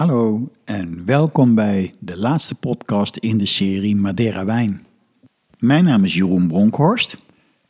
[0.00, 4.86] Hallo en welkom bij de laatste podcast in de serie Madeira Wijn.
[5.58, 7.16] Mijn naam is Jeroen Bronkhorst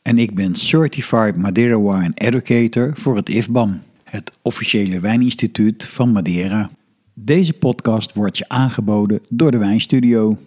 [0.01, 6.69] en ik ben Certified Madeira Wine Educator voor het IFBAM, het officiële wijninstituut van Madeira.
[7.13, 10.37] Deze podcast wordt je aangeboden door de Wijnstudio.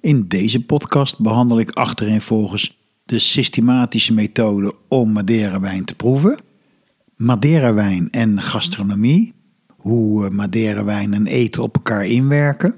[0.00, 6.38] In deze podcast behandel ik achtereenvolgens de systematische methode om Madeira wijn te proeven,
[7.16, 9.36] Madeira wijn en gastronomie
[9.88, 12.74] hoe eh, Madeira wijn en eten op elkaar inwerken,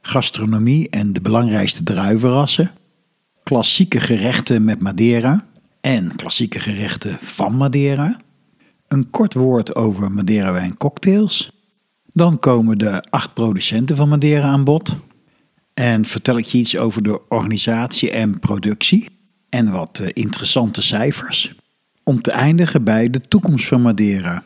[0.00, 2.70] gastronomie en de belangrijkste druivenrassen,
[3.42, 5.46] klassieke gerechten met Madeira
[5.80, 8.20] en klassieke gerechten van Madeira,
[8.88, 11.52] een kort woord over Madeira wijn cocktails,
[12.12, 14.96] dan komen de acht producenten van Madeira aan bod.
[15.74, 19.08] En vertel ik je iets over de organisatie en productie
[19.48, 21.54] en wat eh, interessante cijfers.
[22.02, 24.44] Om te eindigen bij de toekomst van Madeira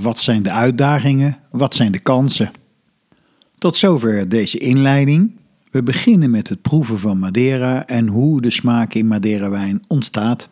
[0.00, 1.36] wat zijn de uitdagingen?
[1.50, 2.50] Wat zijn de kansen?
[3.58, 5.36] Tot zover deze inleiding.
[5.70, 10.48] We beginnen met het proeven van Madeira en hoe de smaak in Madeira wijn ontstaat.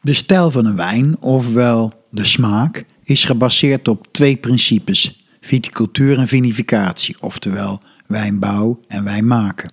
[0.00, 6.28] De stijl van een wijn, ofwel de smaak, is gebaseerd op twee principes: viticultuur en
[6.28, 9.72] vinificatie, oftewel wijnbouw en wijnmaken.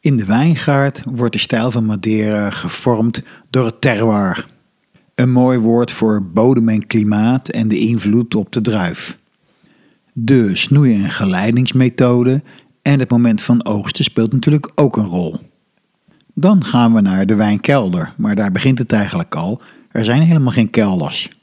[0.00, 4.46] In de wijngaard wordt de stijl van Madeira gevormd door het terroir,
[5.20, 9.18] een mooi woord voor bodem en klimaat en de invloed op de druif.
[10.12, 12.42] De snoeien- en geleidingsmethode
[12.82, 15.36] en het moment van oogsten speelt natuurlijk ook een rol.
[16.34, 19.62] Dan gaan we naar de wijnkelder, maar daar begint het eigenlijk al.
[19.90, 21.38] Er zijn helemaal geen kelders.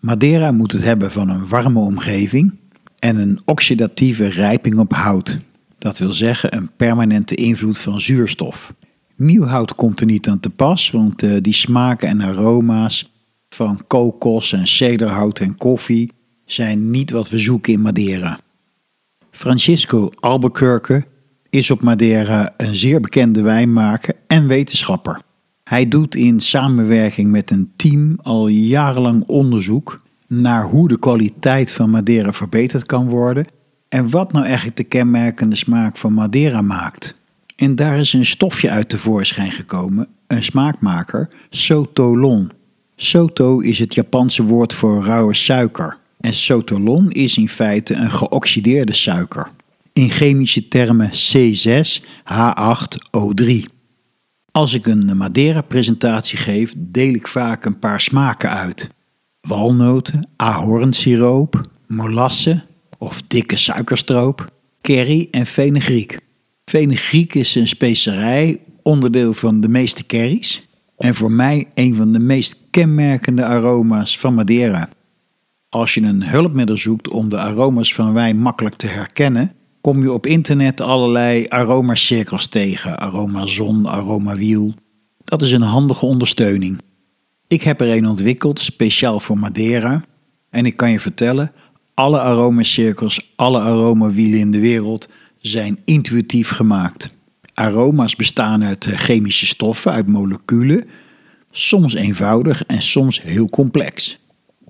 [0.00, 2.54] Madeira moet het hebben van een warme omgeving
[2.98, 5.38] en een oxidatieve rijping op hout.
[5.78, 8.74] Dat wil zeggen een permanente invloed van zuurstof.
[9.16, 13.12] Nieuw hout komt er niet aan te pas, want uh, die smaken en aroma's
[13.48, 16.12] van kokos en cederhout en koffie
[16.44, 18.40] zijn niet wat we zoeken in Madeira.
[19.30, 21.04] Francisco Albuquerque
[21.50, 25.20] is op Madeira een zeer bekende wijnmaker en wetenschapper.
[25.64, 31.90] Hij doet in samenwerking met een team al jarenlang onderzoek naar hoe de kwaliteit van
[31.90, 33.46] Madeira verbeterd kan worden
[33.88, 37.18] en wat nou eigenlijk de kenmerkende smaak van Madeira maakt.
[37.56, 42.50] En daar is een stofje uit tevoorschijn gekomen, een smaakmaker, sotolon.
[42.96, 45.98] Soto is het Japanse woord voor rauwe suiker.
[46.20, 49.50] En sotolon is in feite een geoxideerde suiker.
[49.92, 53.52] In chemische termen C6H8O3.
[54.50, 58.90] Als ik een Madeira-presentatie geef, deel ik vaak een paar smaken uit.
[59.40, 62.64] Walnoten, ahornsiroop, molasse
[62.98, 66.24] of dikke suikerstroop, curry en fenugreek.
[66.70, 70.68] Fenugreek is een specerij, onderdeel van de meeste curry's.
[70.96, 74.88] En voor mij een van de meest kenmerkende aroma's van Madeira.
[75.68, 80.12] Als je een hulpmiddel zoekt om de aroma's van wijn makkelijk te herkennen, kom je
[80.12, 82.98] op internet allerlei aromacirkels tegen.
[82.98, 84.74] Aroma zon, aroma wiel.
[85.24, 86.80] Dat is een handige ondersteuning.
[87.48, 90.04] Ik heb er een ontwikkeld speciaal voor Madeira.
[90.50, 91.52] En ik kan je vertellen,
[91.94, 95.08] alle aromacirkels, alle aromawielen in de wereld
[95.46, 97.14] zijn intuïtief gemaakt.
[97.54, 100.84] Aroma's bestaan uit eh, chemische stoffen, uit moleculen,
[101.50, 104.18] soms eenvoudig en soms heel complex.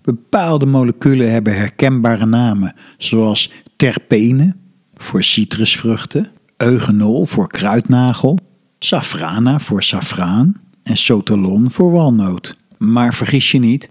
[0.03, 4.55] Bepaalde moleculen hebben herkenbare namen, zoals terpene
[4.95, 8.39] voor citrusvruchten, eugenol voor kruidnagel,
[8.79, 12.57] safrana voor safraan en sotolon voor walnoot.
[12.79, 13.91] Maar vergis je niet,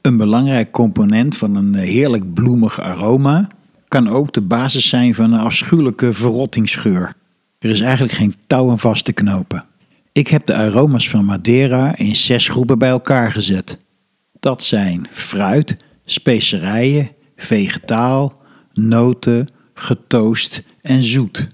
[0.00, 3.48] een belangrijk component van een heerlijk bloemig aroma
[3.90, 7.12] kan ook de basis zijn van een afschuwelijke verrottingsgeur.
[7.58, 9.64] Er is eigenlijk geen touw aan vast te knopen.
[10.12, 13.78] Ik heb de aroma's van Madeira in zes groepen bij elkaar gezet.
[14.40, 18.40] Dat zijn fruit, specerijen, vegetaal,
[18.72, 21.48] noten, getoost en zoet.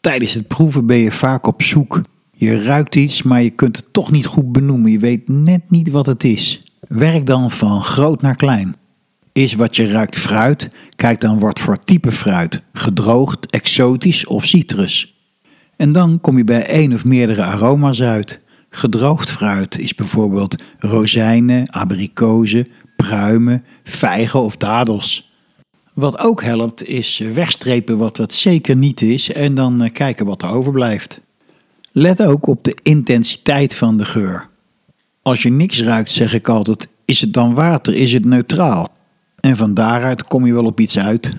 [0.00, 2.00] Tijdens het proeven ben je vaak op zoek.
[2.32, 4.90] Je ruikt iets, maar je kunt het toch niet goed benoemen.
[4.90, 6.62] Je weet net niet wat het is.
[6.88, 8.76] Werk dan van groot naar klein.
[9.34, 10.70] Is wat je ruikt fruit?
[10.96, 12.62] Kijk dan wat voor type fruit.
[12.72, 15.14] Gedroogd, exotisch of citrus.
[15.76, 18.40] En dan kom je bij één of meerdere aroma's uit.
[18.70, 25.32] Gedroogd fruit is bijvoorbeeld rozijnen, abrikozen, pruimen, vijgen of dadels.
[25.92, 30.42] Wat ook helpt is wegstrepen wat het zeker niet is en dan eh, kijken wat
[30.42, 31.20] er overblijft.
[31.92, 34.48] Let ook op de intensiteit van de geur.
[35.22, 37.94] Als je niks ruikt, zeg ik altijd: is het dan water?
[37.94, 38.92] Is het neutraal?
[39.44, 41.36] En van daaruit kom je wel op iets uit.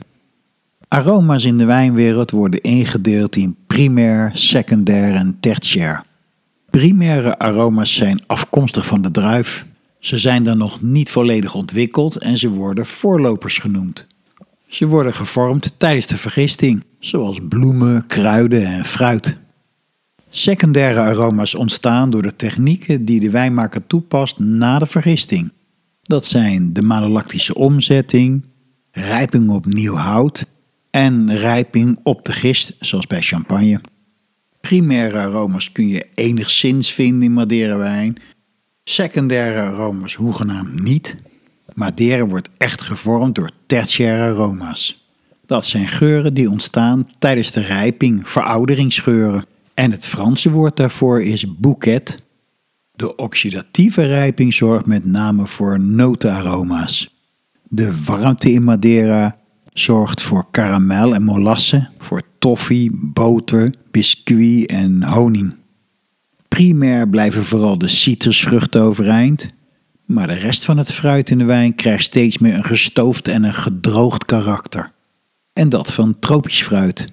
[0.87, 6.03] Aroma's in de wijnwereld worden ingedeeld in primair, secundair en tertiair.
[6.69, 9.65] Primaire aroma's zijn afkomstig van de druif,
[9.99, 14.07] Ze zijn dan nog niet volledig ontwikkeld en ze worden voorlopers genoemd.
[14.67, 19.37] Ze worden gevormd tijdens de vergisting, zoals bloemen, kruiden en fruit.
[20.29, 25.51] Secundaire aroma's ontstaan door de technieken die de wijnmaker toepast na de vergisting.
[26.07, 28.45] Dat zijn de malolactische omzetting,
[28.91, 30.45] rijping op nieuw hout
[30.91, 33.81] en rijping op de gist, zoals bij champagne.
[34.61, 38.17] Primaire aroma's kun je enigszins vinden in Madeira-wijn,
[38.83, 41.15] secundaire aroma's hoegenaamd niet.
[41.73, 45.09] Madeira wordt echt gevormd door tertiaire aroma's.
[45.45, 49.45] Dat zijn geuren die ontstaan tijdens de rijping, verouderingsgeuren.
[49.73, 52.23] En het Franse woord daarvoor is bouquet.
[52.95, 57.15] De oxidatieve rijping zorgt met name voor notenaroma's.
[57.63, 59.37] De warmte in Madeira
[59.73, 65.55] zorgt voor karamel en molasse, voor toffee, boter, biscuit en honing.
[66.47, 69.53] Primair blijven vooral de citrusvruchten overeind,
[70.05, 73.43] maar de rest van het fruit in de wijn krijgt steeds meer een gestoofd en
[73.43, 74.89] een gedroogd karakter.
[75.53, 77.11] En dat van tropisch fruit.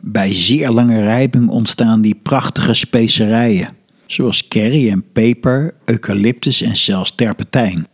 [0.00, 3.76] Bij zeer lange rijping ontstaan die prachtige specerijen,
[4.12, 7.86] zoals curry en peper, eucalyptus en zelfs terpentijn.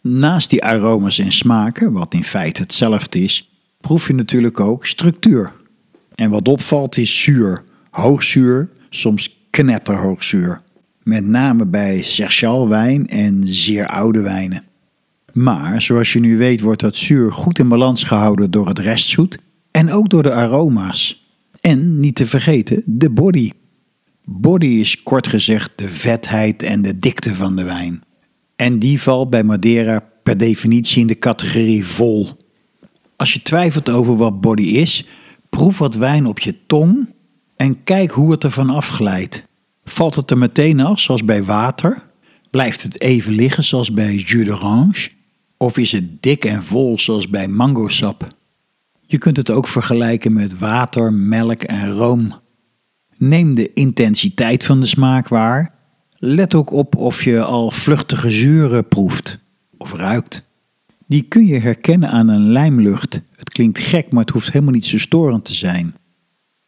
[0.00, 5.52] Naast die aroma's en smaken, wat in feite hetzelfde is, proef je natuurlijk ook structuur.
[6.14, 10.60] En wat opvalt is zuur, hoogzuur, soms knetterhoogzuur.
[11.02, 14.64] Met name bij Serchal wijn en zeer oude wijnen.
[15.32, 19.38] Maar zoals je nu weet wordt dat zuur goed in balans gehouden door het restzoet
[19.70, 21.26] en ook door de aroma's.
[21.60, 23.50] En niet te vergeten de body.
[24.30, 28.02] Body is kort gezegd de vetheid en de dikte van de wijn.
[28.56, 32.28] En die valt bij Madeira per definitie in de categorie vol.
[33.16, 35.06] Als je twijfelt over wat body is,
[35.48, 37.14] proef wat wijn op je tong
[37.56, 39.46] en kijk hoe het ervan afglijdt.
[39.84, 42.02] Valt het er meteen af, zoals bij water?
[42.50, 45.10] Blijft het even liggen, zoals bij jus d'orange?
[45.56, 48.26] Of is het dik en vol, zoals bij mangosap?
[49.06, 52.34] Je kunt het ook vergelijken met water, melk en room.
[53.18, 55.74] Neem de intensiteit van de smaak waar.
[56.16, 59.38] Let ook op of je al vluchtige zuren proeft
[59.78, 60.48] of ruikt.
[61.06, 63.22] Die kun je herkennen aan een lijmlucht.
[63.36, 65.94] Het klinkt gek, maar het hoeft helemaal niet zo storend te zijn.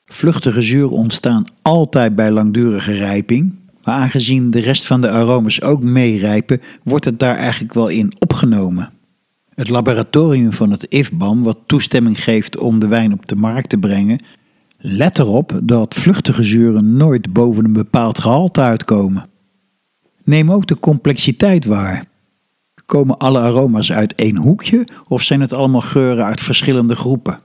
[0.05, 3.55] Vluchtige zuren ontstaan altijd bij langdurige rijping,
[3.85, 8.13] maar aangezien de rest van de aromas ook meerijpen, wordt het daar eigenlijk wel in
[8.19, 8.91] opgenomen.
[9.55, 13.79] Het laboratorium van het IFBAM, wat toestemming geeft om de wijn op de markt te
[13.79, 14.21] brengen,
[14.81, 19.29] let erop dat vluchtige zuren nooit boven een bepaald gehalte uitkomen.
[20.25, 22.05] Neem ook de complexiteit waar.
[22.87, 27.41] Komen alle aroma's uit één hoekje of zijn het allemaal geuren uit verschillende groepen?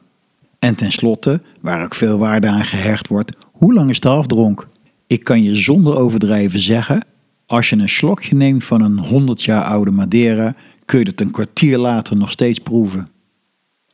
[0.60, 4.68] En tenslotte, waar ook veel waarde aan gehecht wordt, hoe lang is de afdronk?
[5.08, 7.06] Ik kan je zonder overdrijven zeggen,
[7.46, 10.56] als je een slokje neemt van een 100 jaar oude Madeira,
[10.86, 13.10] kun je het een kwartier later nog steeds proeven.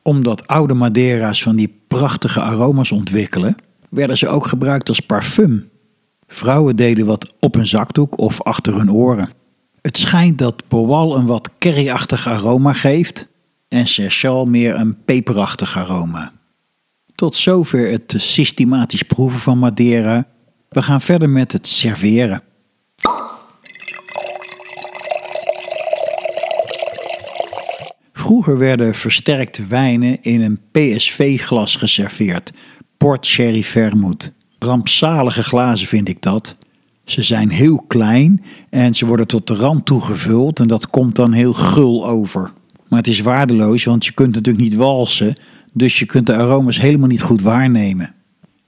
[0.04, 3.56] Omdat oude Madeira's van die prachtige aroma's ontwikkelen,
[3.90, 5.70] werden ze ook gebruikt als parfum.
[6.28, 9.30] Vrouwen deden wat op hun zakdoek of achter hun oren.
[9.82, 13.28] Het schijnt dat Boal een wat curryachtig aroma geeft
[13.68, 16.32] en Serchal meer een peperachtig aroma.
[17.16, 20.26] Tot zover het systematisch proeven van Madeira.
[20.70, 22.42] We gaan verder met het serveren.
[28.32, 32.54] Vroeger werden versterkte wijnen in een PSV-glas geserveerd,
[32.98, 34.34] Port Sherry Vermouth.
[34.60, 36.58] Rampzalige glazen vind ik dat.
[37.06, 41.32] Ze zijn heel klein en ze worden tot de rand toegevuld en dat komt dan
[41.32, 42.52] heel gul over.
[42.88, 45.36] Maar het is waardeloos, want je kunt natuurlijk niet walsen,
[45.74, 48.14] dus je kunt de aromas helemaal niet goed waarnemen.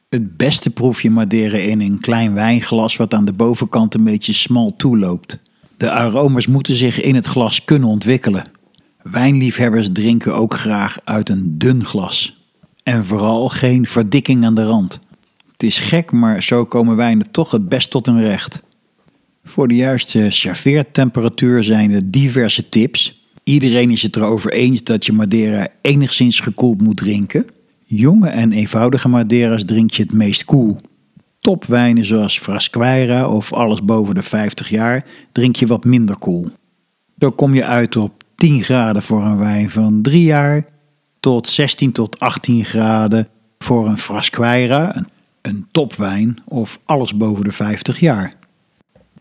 [0.09, 4.33] Het beste proef je Madeira in een klein wijnglas wat aan de bovenkant een beetje
[4.33, 5.39] smal toeloopt.
[5.77, 8.52] De aromas moeten zich in het glas kunnen ontwikkelen.
[9.03, 12.41] Wijnliefhebbers drinken ook graag uit een dun glas.
[12.83, 14.99] En vooral geen verdikking aan de rand.
[15.51, 18.61] Het is gek, maar zo komen wijnen toch het best tot hun recht.
[19.45, 23.27] Voor de juiste serveertemperatuur zijn er diverse tips.
[23.43, 27.45] Iedereen is het erover eens dat je Madeira enigszins gekoeld moet drinken.
[27.83, 30.77] Jonge en eenvoudige Madeiras drink je het meest koel.
[31.39, 36.49] Topwijnen zoals Frasqueira of alles boven de 50 jaar drink je wat minder koel.
[37.19, 40.65] Zo kom je uit op 10 graden voor een wijn van 3 jaar
[41.19, 43.27] tot 16 tot 18 graden
[43.59, 45.07] voor een Frasqueira, een,
[45.41, 48.33] een topwijn of alles boven de 50 jaar.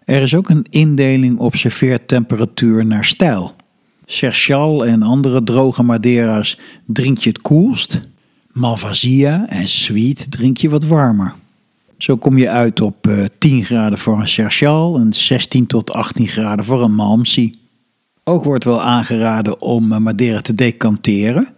[0.05, 3.55] Er is ook een indeling op serveertemperatuur naar stijl.
[4.07, 8.01] Serchal en andere droge Madeira's drink je het koelst.
[8.53, 11.35] Malvasia en Sweet drink je wat warmer.
[11.99, 16.29] Zo kom je uit op 10 eh, graden voor een Serchal en 16 tot 18
[16.29, 17.55] graden voor een Malmsey.
[18.25, 21.49] Ook wordt wel aangeraden om eh, Madeira te decanteren.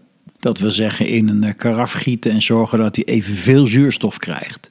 [0.40, 4.70] Dat wil zeggen in een eh, karaf gieten en zorgen dat hij evenveel zuurstof krijgt.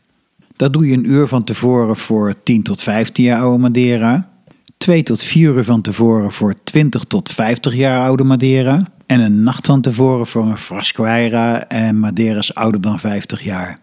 [0.55, 4.29] Dat doe je een uur van tevoren voor 10 tot 15 jaar oude Madeira.
[4.77, 8.87] 2 tot 4 uur van tevoren voor 20 tot 50 jaar oude Madeira.
[9.05, 13.79] En een nacht van tevoren voor een Frasqueira en Madeiras ouder dan 50 jaar.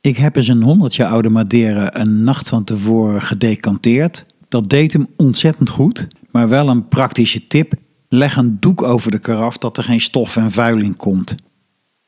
[0.00, 4.26] Ik heb eens een 100 jaar oude Madeira een nacht van tevoren gedecanteerd.
[4.48, 7.72] Dat deed hem ontzettend goed, maar wel een praktische tip.
[8.08, 11.34] Leg een doek over de karaf dat er geen stof en vuiling komt.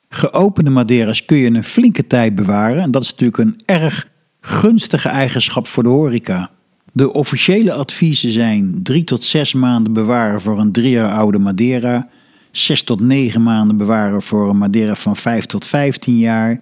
[0.08, 4.08] Geopende Madeiras kun je een flinke tijd bewaren en dat is natuurlijk een erg
[4.40, 6.50] gunstige eigenschap voor de horeca.
[6.92, 12.08] De officiële adviezen zijn 3 tot 6 maanden bewaren voor een 3 jaar oude Madeira,
[12.50, 16.60] 6 tot 9 maanden bewaren voor een Madeira van 5 tot 15 jaar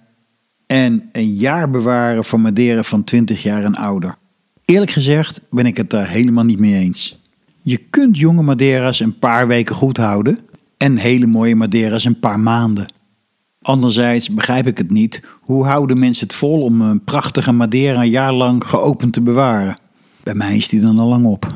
[0.67, 4.15] en een jaar bewaren voor Madeira van 20 jaar en ouder.
[4.65, 7.21] Eerlijk gezegd ben ik het daar helemaal niet mee eens.
[7.65, 10.39] Je kunt jonge Madeira's een paar weken goed houden
[10.77, 12.93] en hele mooie Madeira's een paar maanden.
[13.61, 18.09] Anderzijds begrijp ik het niet, hoe houden mensen het vol om een prachtige Madeira een
[18.09, 19.77] jaar lang geopend te bewaren?
[20.23, 21.47] Bij mij is die dan al lang op.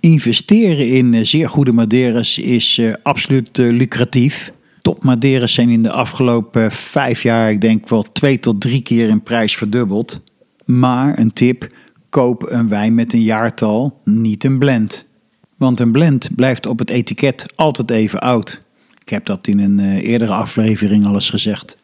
[0.00, 4.52] Investeren in eh, zeer goede Madeiras is uh, absoluut uh, lucratief.
[4.80, 9.08] Top Madeiras zijn in de afgelopen vijf jaar, ik denk wel twee tot drie keer
[9.08, 10.20] in prijs verdubbeld.
[10.64, 11.74] Maar een tip,
[12.08, 15.10] koop een wijn met een jaartal, niet een blend.
[15.62, 18.62] Want een blend blijft op het etiket altijd even oud.
[19.00, 21.76] Ik heb dat in een eerdere aflevering al eens gezegd.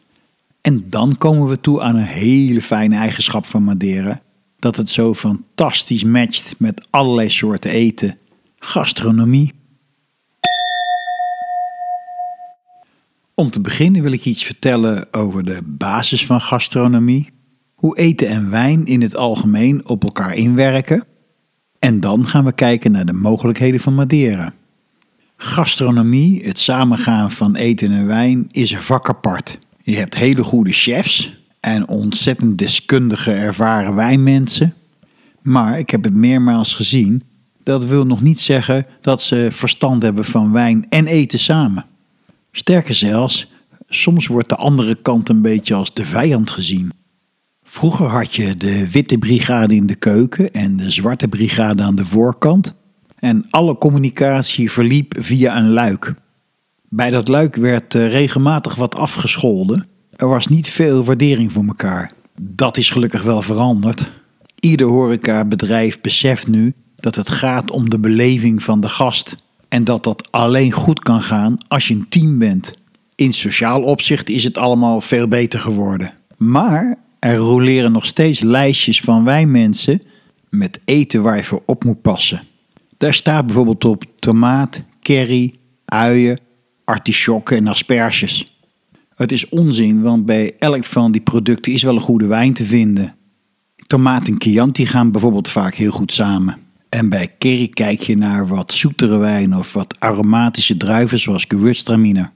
[0.61, 4.21] En dan komen we toe aan een hele fijne eigenschap van Madeira
[4.57, 8.17] dat het zo fantastisch matcht met allerlei soorten eten.
[8.57, 9.53] Gastronomie.
[13.35, 17.29] Om te beginnen wil ik iets vertellen over de basis van gastronomie.
[17.75, 21.03] Hoe eten en wijn in het algemeen op elkaar inwerken.
[21.79, 24.53] En dan gaan we kijken naar de mogelijkheden van Madeira.
[25.37, 29.59] Gastronomie, het samengaan van eten en wijn, is een vak apart.
[29.83, 34.73] Je hebt hele goede chefs, en ontzettend deskundige, ervaren wijnmensen.
[35.41, 37.23] Maar ik heb het meermaals gezien.
[37.63, 41.85] Dat wil nog niet zeggen dat ze verstand hebben van wijn en eten samen.
[42.51, 43.51] Sterker zelfs,
[43.87, 46.91] soms wordt de andere kant een beetje als de vijand gezien.
[47.71, 52.05] Vroeger had je de witte brigade in de keuken en de zwarte brigade aan de
[52.05, 52.73] voorkant.
[53.15, 56.13] En alle communicatie verliep via een luik.
[56.89, 59.87] Bij dat luik werd eh, regelmatig wat afgescholden
[60.19, 62.11] er was niet veel waardering voor elkaar.
[62.41, 64.15] Dat is gelukkig wel veranderd.
[64.59, 69.35] Ieder horecabedrijf beseft nu dat het gaat om de beleving van de gast.
[69.69, 72.73] En dat dat alleen goed kan gaan als je een team bent.
[73.15, 76.13] In sociaal opzicht is het allemaal veel beter geworden.
[76.37, 80.01] Maar er roleren nog steeds lijstjes van wijnmensen
[80.49, 82.41] met eten waar je voor op moet passen.
[82.97, 86.39] Daar staat bijvoorbeeld op tomaat, curry, uien,
[86.85, 88.59] artisjokken en asperges.
[89.15, 92.65] Het is onzin, want bij elk van die producten is wel een goede wijn te
[92.65, 93.15] vinden.
[93.75, 96.57] Tomaat en Chianti gaan bijvoorbeeld vaak heel goed samen.
[96.89, 102.29] En bij curry kijk je naar wat zoetere wijn of wat aromatische druiven zoals Gewürztraminer.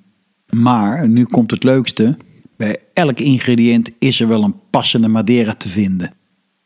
[0.49, 2.17] Maar, nu komt het leukste,
[2.63, 6.13] bij elk ingrediënt is er wel een passende Madeira te vinden.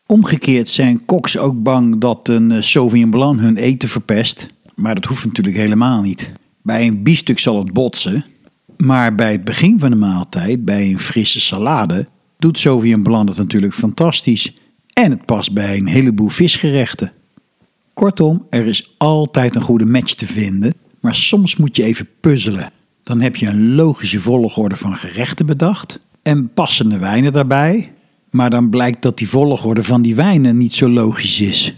[0.05, 5.05] Omgekeerd zijn koks ook bang dat een eh, Sauvignon Blanc hun eten verpest, maar dat
[5.05, 6.31] hoeft natuurlijk helemaal niet.
[6.61, 8.25] Bij een biefstuk zal het botsen,
[8.77, 12.07] maar bij het begin van de maaltijd, bij een frisse salade,
[12.39, 14.53] doet Sauvignon Blanc het natuurlijk fantastisch.
[14.93, 17.11] En het past bij een heleboel visgerechten.
[17.93, 22.71] Kortom, er is altijd een goede match te vinden, maar soms moet je even puzzelen.
[23.07, 27.91] Dan heb je een logische volgorde van gerechten bedacht en passende wijnen daarbij,
[28.29, 31.73] maar dan blijkt dat die volgorde van die wijnen niet zo logisch is.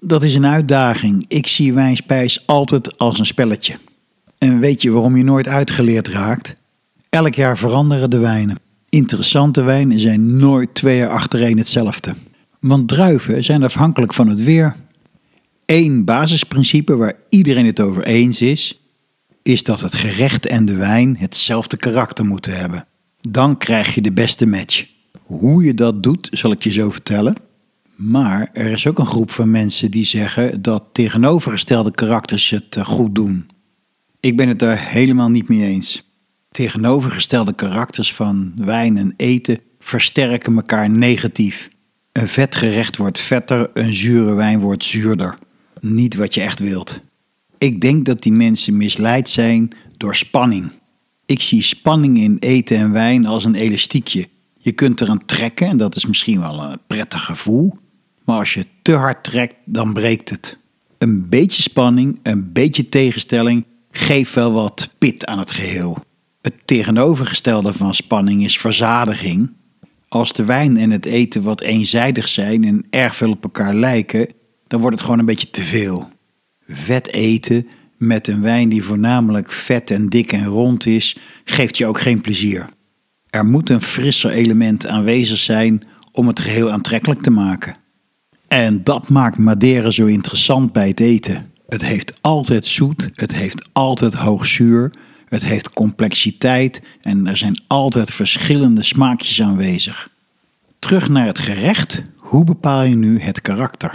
[0.00, 1.24] Dat is een uitdaging.
[1.28, 3.78] Ik zie wijnspijs altijd als een spelletje.
[4.38, 6.56] En weet je waarom je nooit uitgeleerd raakt?
[7.08, 8.58] Elk jaar veranderen de wijnen.
[8.88, 12.14] Interessante wijnen zijn nooit twee jaar achtereen hetzelfde.
[12.60, 14.76] Want druiven zijn afhankelijk van het weer.
[15.66, 18.80] Eén basisprincipe waar iedereen het over eens is,
[19.48, 22.86] is dat het gerecht en de wijn hetzelfde karakter moeten hebben.
[23.20, 24.86] Dan krijg je de beste match.
[25.22, 27.36] Hoe je dat doet, zal ik je zo vertellen.
[27.96, 32.84] Maar er is ook een groep van mensen die zeggen dat tegenovergestelde karakters het eh,
[32.84, 33.50] goed doen.
[34.20, 36.02] Ik ben het daar helemaal niet mee eens.
[36.50, 41.68] Tegenovergestelde karakters van wijn en eten versterken elkaar negatief.
[42.12, 45.38] Een vet gerecht wordt vetter, een zure wijn wordt zuurder.
[45.80, 47.00] Niet wat je echt wilt.
[47.58, 50.72] Ik denk dat die mensen misleid zijn door spanning.
[51.26, 54.26] Ik zie spanning in eten en wijn als een elastiekje.
[54.58, 57.76] Je kunt eraan trekken en dat is misschien wel een prettig gevoel.
[58.24, 60.58] Maar als je te hard trekt, dan breekt het.
[60.98, 66.04] Een beetje spanning, een beetje tegenstelling geeft wel wat pit aan het geheel.
[66.42, 69.52] Het tegenovergestelde van spanning is verzadiging.
[70.08, 74.28] Als de wijn en het eten wat eenzijdig zijn en erg veel op elkaar lijken,
[74.66, 76.08] dan wordt het gewoon een beetje te veel.
[76.68, 81.86] Vet eten met een wijn die voornamelijk vet en dik en rond is, geeft je
[81.86, 82.66] ook geen plezier.
[83.26, 85.82] Er moet een frisser element aanwezig zijn
[86.12, 87.76] om het geheel aantrekkelijk te maken.
[88.48, 91.50] En dat maakt Madeira zo interessant bij het eten.
[91.68, 94.90] Het heeft altijd zoet, het heeft altijd hoog zuur,
[95.28, 100.10] het heeft complexiteit en er zijn altijd verschillende smaakjes aanwezig.
[100.78, 102.02] Terug naar het gerecht.
[102.16, 103.94] Hoe bepaal je nu het karakter?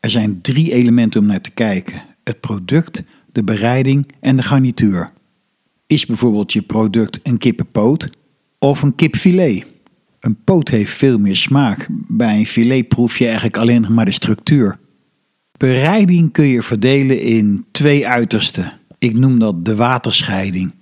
[0.00, 3.02] Er zijn drie elementen om naar te kijken: het product,
[3.32, 5.12] de bereiding en de garnituur.
[5.86, 8.10] Is bijvoorbeeld je product een kippenpoot
[8.58, 9.66] of een kipfilet?
[10.20, 11.86] Een poot heeft veel meer smaak.
[12.08, 14.78] Bij een filet proef je eigenlijk alleen nog maar de structuur.
[15.56, 18.72] Bereiding kun je verdelen in twee uitersten.
[18.98, 20.74] Ik noem dat de waterscheiding.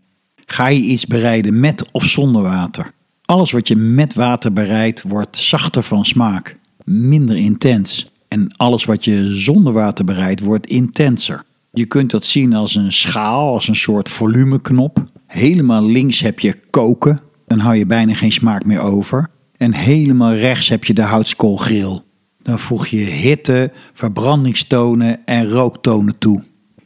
[0.46, 2.90] Ga je iets bereiden met of zonder water?
[3.24, 8.10] Alles wat je met water bereidt wordt zachter van smaak, minder intens.
[8.36, 11.44] En alles wat je zonder water bereidt wordt intenser.
[11.70, 15.04] Je kunt dat zien als een schaal, als een soort volumeknop.
[15.26, 19.28] Helemaal links heb je koken, dan hou je bijna geen smaak meer over.
[19.56, 22.04] En helemaal rechts heb je de houtskoolgril.
[22.42, 26.44] Dan voeg je hitte, verbrandingstonen en rooktonen toe.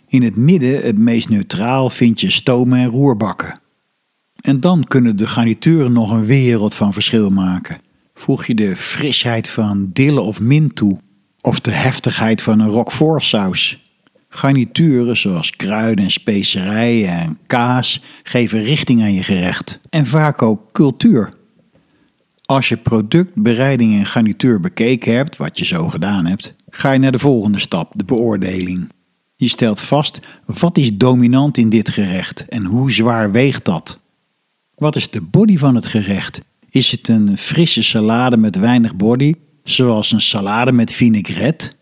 [0.09, 3.61] In het midden, het meest neutraal, vind je stomen en roerbakken.
[4.41, 7.79] En dan kunnen de garnituren nog een wereld van verschil maken.
[8.15, 10.99] Voeg je de frisheid van dille of mint toe,
[11.41, 13.83] of de heftigheid van een roquefort saus.
[14.29, 20.73] Garnituren zoals kruiden en specerijen en kaas geven richting aan je gerecht en vaak ook
[20.73, 21.33] cultuur.
[22.45, 26.99] Als je product, bereiding en garnituur bekeken hebt, wat je zo gedaan hebt, ga je
[26.99, 28.89] naar de volgende stap, de beoordeling.
[29.37, 34.01] Je stelt vast wat is dominant in dit gerecht en hoe zwaar weegt dat.
[34.75, 36.41] Wat is de body van het gerecht?
[36.71, 41.73] Is het een frisse salade met weinig body, zoals een salade met vinaigrette?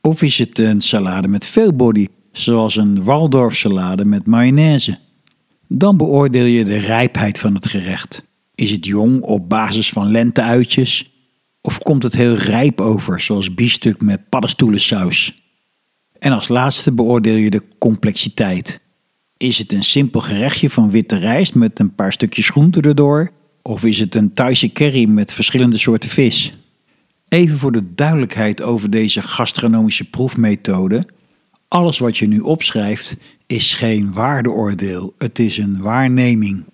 [0.00, 4.98] Of is het een salade met veel body, zoals een Waldorf salade met mayonaise?
[5.68, 8.26] Dan beoordeel je de rijpheid van het gerecht.
[8.54, 11.10] Is het jong op basis van lenteuitjes?
[11.60, 15.44] Of komt het heel rijp over, zoals biefstuk met paddenstoelensaus?
[16.18, 18.80] En als laatste beoordeel je de complexiteit.
[19.36, 23.30] Is het een simpel gerechtje van witte rijst met een paar stukjes groente erdoor?
[23.62, 26.52] Of is het een Thaise curry met verschillende soorten vis?
[27.28, 31.06] Even voor de duidelijkheid over deze gastronomische proefmethode.
[31.68, 36.64] Alles wat je nu opschrijft is geen waardeoordeel, het is een waarneming.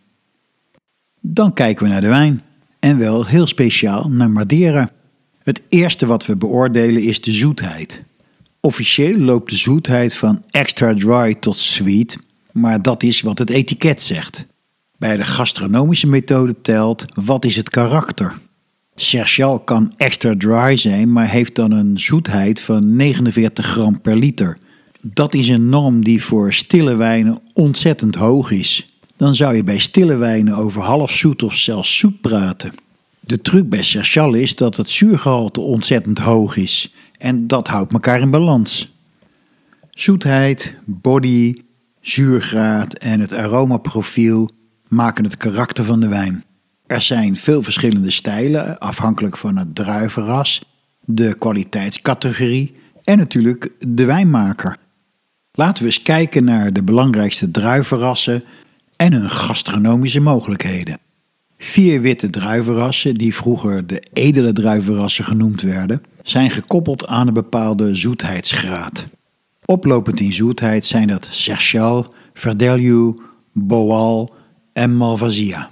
[1.21, 2.43] Dan kijken we naar de wijn.
[2.79, 4.91] En wel heel speciaal naar Madeira.
[5.39, 8.05] Het eerste wat we beoordelen is de zoetheid.
[8.61, 12.19] Officieel loopt de zoetheid van extra dry tot sweet,
[12.53, 14.47] maar dat is wat het etiket zegt.
[14.99, 18.39] Bij de gastronomische methode telt wat is het karakter.
[18.97, 24.59] Serchal kan extra dry zijn, maar heeft dan een zoetheid van 49 gram per liter.
[25.01, 28.99] Dat is een norm die voor stille wijnen ontzettend hoog is.
[29.17, 32.73] Dan zou je bij stille wijnen over half zoet of zelfs zoet praten.
[33.21, 38.21] De truc bij Serchal is dat het zuurgehalte ontzettend hoog is en dat houdt elkaar
[38.21, 38.95] in balans.
[39.91, 41.55] Zoetheid, body,
[42.01, 44.51] zuurgraad en het aromaprofiel
[44.89, 46.45] maken het karakter van de wijn.
[46.93, 50.63] Er zijn veel verschillende stijlen, afhankelijk van het druivenras,
[51.01, 52.75] de kwaliteitscategorie
[53.05, 54.77] en natuurlijk de wijnmaker.
[55.53, 58.43] Laten we eens kijken naar de belangrijkste druivenrassen
[58.97, 60.99] en hun gastronomische mogelijkheden.
[61.59, 67.95] Vier witte druivenrassen, die vroeger de edele druivenrassen genoemd werden, zijn gekoppeld aan een bepaalde
[67.95, 69.07] zoetheidsgraad.
[69.65, 74.35] Oplopend in zoetheid zijn dat Serchal, Verdelho, Boal
[74.73, 75.71] en Malvasia.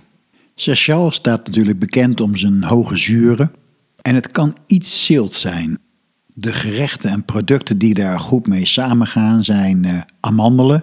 [0.61, 3.53] Serchal staat natuurlijk bekend om zijn hoge zuren
[4.03, 5.79] en het kan iets zilt zijn.
[6.27, 10.83] De gerechten en producten die daar goed mee samengaan zijn uh, amandelen,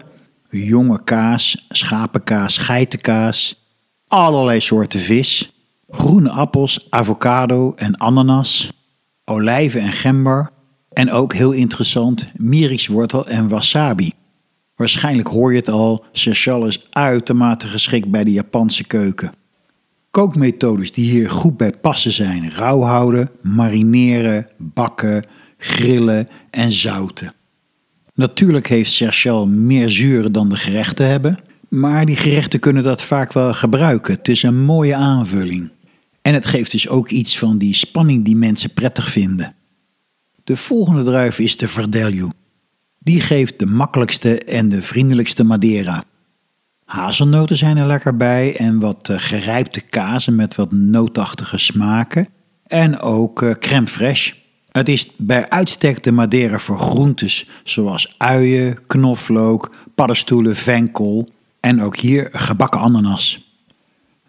[0.50, 3.66] jonge kaas, schapenkaas, geitenkaas,
[4.08, 5.52] allerlei soorten vis,
[5.88, 8.72] groene appels, avocado en ananas,
[9.26, 10.50] olijven en gember
[10.94, 14.12] en ook heel interessant mierikswortel en wasabi.
[14.76, 19.32] Waarschijnlijk hoor je het al, Seychelles is uitermate geschikt bij de Japanse keuken.
[20.12, 25.26] Kookmethodes die hier goed bij passen zijn rauw houden, marineren, bakken,
[25.58, 27.34] grillen en zouten.
[28.14, 31.40] Natuurlijk heeft Seychelles meer zuren dan de gerechten hebben,
[31.70, 34.14] maar die gerechten kunnen dat vaak wel gebruiken.
[34.14, 35.72] Het is een mooie aanvulling.
[36.22, 39.56] En het geeft dus ook iets van die spanning die mensen prettig vinden.
[40.44, 42.30] De volgende druif is de Verdelho.
[43.00, 46.04] Die geeft de makkelijkste en de vriendelijkste Madeira.
[46.88, 52.28] Hazelnoten zijn er lekker bij en wat uh, gerijpte kazen met wat nootachtige smaken.
[52.68, 54.36] En ook uh, crème fraîche.
[54.72, 61.98] Het is bij uitstek de Madeira voor groentes zoals uien, knoflook, paddenstoelen, venkel en ook
[61.98, 63.56] hier gebakken ananas.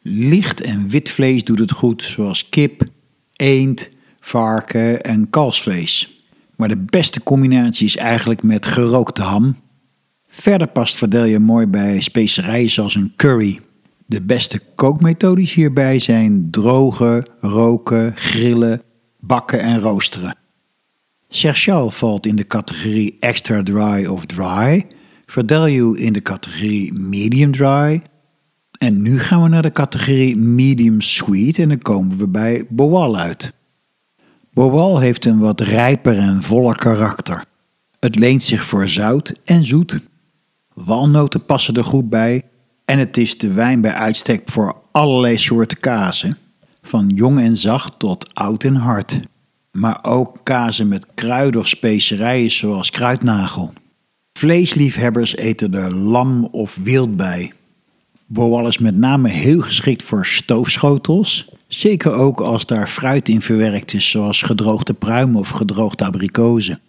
[0.02, 2.82] Licht en wit vlees doet het goed, zoals kip,
[3.36, 3.90] eend,
[4.20, 6.22] varken en kalfsvlees.
[6.56, 9.56] Maar de beste combinatie is eigenlijk met gerookte ham.
[10.28, 13.60] Verder past verdel mooi bij specerijen zoals een curry.
[14.06, 18.82] De beste kookmethodes hierbij zijn drogen, roken, grillen,
[19.20, 20.36] bakken en roosteren.
[21.28, 24.86] Serchal valt in de categorie extra dry of dry,
[25.26, 28.02] Verdelju in de categorie medium dry
[28.78, 33.18] en nu gaan we naar de categorie medium sweet en dan komen we bij Boal
[33.18, 33.52] uit.
[34.52, 37.44] Boal heeft een wat rijper en voller karakter.
[38.00, 40.00] Het leent zich voor zout en zoet.
[40.84, 42.42] Walnoten passen er goed bij
[42.84, 46.38] en het is de wijn bij uitstek voor allerlei soorten kazen,
[46.82, 49.20] van jong en zacht tot oud en hard.
[49.72, 53.72] Maar ook kazen met kruiden of specerijen zoals kruidnagel.
[54.32, 57.52] Vleesliefhebbers eten er lam of wild bij.
[58.26, 61.48] Boal is met name heel geschikt voor stoofschotels.
[61.68, 66.80] Zeker ook als daar fruit in verwerkt is, zoals gedroogde pruimen of gedroogde abrikozen.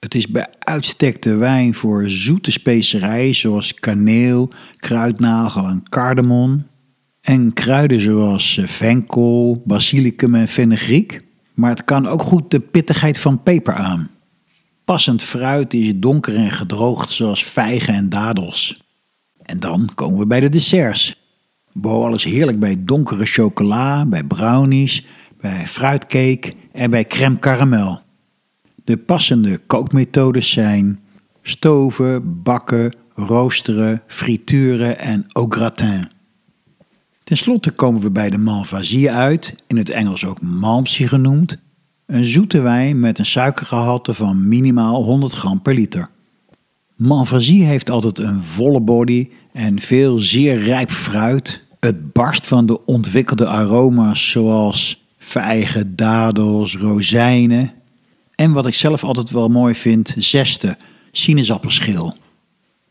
[0.00, 6.66] Het is bij uitstek de wijn voor zoete specerijen zoals kaneel, kruidnagel en cardamom.
[7.20, 11.20] En kruiden zoals venkel, basilicum en fenugreek.
[11.54, 14.10] Maar het kan ook goed de pittigheid van peper aan.
[14.84, 18.82] Passend fruit is donker en gedroogd zoals vijgen en dadels.
[19.42, 21.16] En dan komen we bij de desserts.
[21.72, 25.06] Boal is heerlijk bij donkere chocola, bij brownies,
[25.40, 28.00] bij fruitcake en bij crème caramel.
[28.90, 31.00] De passende kookmethodes zijn
[31.42, 36.08] stoven, bakken, roosteren, frituren en au gratin.
[37.24, 41.62] Ten slotte komen we bij de Malvasie uit, in het Engels ook Malmsey genoemd,
[42.06, 46.08] een zoete wijn met een suikergehalte van minimaal 100 gram per liter.
[46.96, 51.66] Malvasie heeft altijd een volle body en veel zeer rijp fruit.
[51.80, 57.78] Het barst van de ontwikkelde aroma's zoals vijgen, dadels, rozijnen.
[58.40, 60.76] En wat ik zelf altijd wel mooi vind, zeste,
[61.12, 62.16] sinaasappelschil.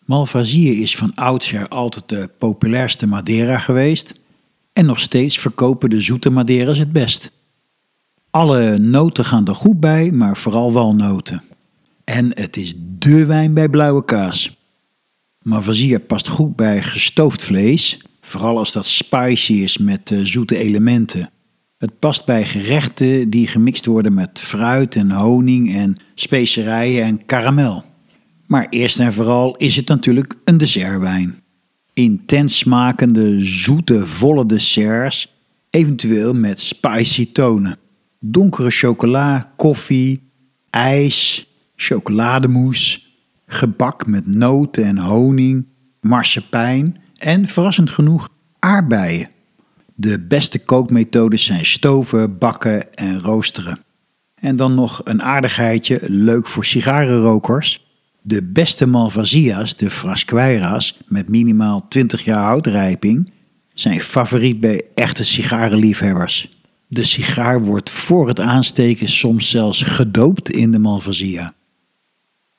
[0.06, 4.14] Malvasie is van oudsher altijd de populairste Madeira geweest.
[4.74, 7.32] En nog steeds verkopen de zoete Madeiras het best.
[8.30, 11.44] Alle noten gaan er goed bij, maar vooral walnoten.
[12.04, 14.58] En het is dé wijn bij blauwe kaas.
[15.42, 21.30] Malvasia past goed bij gestoofd vlees, vooral als dat spicy is met uh, zoete elementen.
[21.80, 27.84] Het past bij gerechten die gemixt worden met fruit en honing en specerijen en karamel.
[28.48, 31.42] Maar eerst en vooral is het natuurlijk een dessertwijn.
[31.94, 35.36] Intens smakende, zoete, volle desserts,
[35.70, 37.78] eventueel met spicy tonen.
[38.20, 40.22] Donkere chocola, koffie,
[40.70, 43.00] ijs, chocolademousse,
[43.48, 45.66] gebak met noten en honing,
[46.02, 49.30] marsepein en verrassend genoeg aardbeien.
[50.02, 53.80] De beste kookmethodes zijn stoven, bakken en roosteren.
[54.36, 57.86] En dan nog een aardigheidje, leuk voor sigarenrokers.
[58.22, 63.32] De beste Malvasia's, de Frasqueira's, met minimaal 20 jaar houtrijping,
[63.74, 66.50] zijn favoriet bij echte sigarenliefhebbers.
[66.88, 71.54] De sigaar wordt voor het aansteken soms zelfs gedoopt in de Malvasia.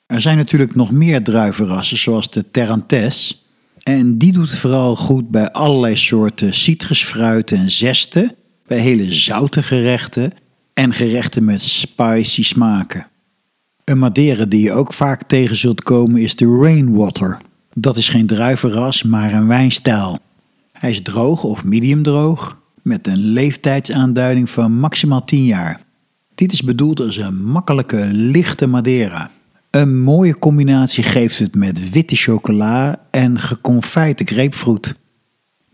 [0.05, 3.45] Er zijn natuurlijk nog meer druivenrassen, zoals de Terrantes.
[3.83, 8.35] En die doet vooral goed bij allerlei soorten citrusfruiten en zesten,
[8.67, 10.33] bij hele zoute gerechten
[10.73, 13.07] en gerechten met spicy smaken.
[13.83, 17.37] Een Madeira die je ook vaak tegen zult komen is de Rainwater.
[17.73, 20.19] Dat is geen druivenras, maar een wijnstijl.
[20.71, 25.81] Hij is droog of medium droog, met een leeftijdsaanduiding van maximaal 10 jaar.
[26.35, 29.31] Dit is bedoeld als een makkelijke, lichte Madeira.
[29.71, 34.95] Een mooie combinatie geeft het met witte chocola en geconfijte grapefruit.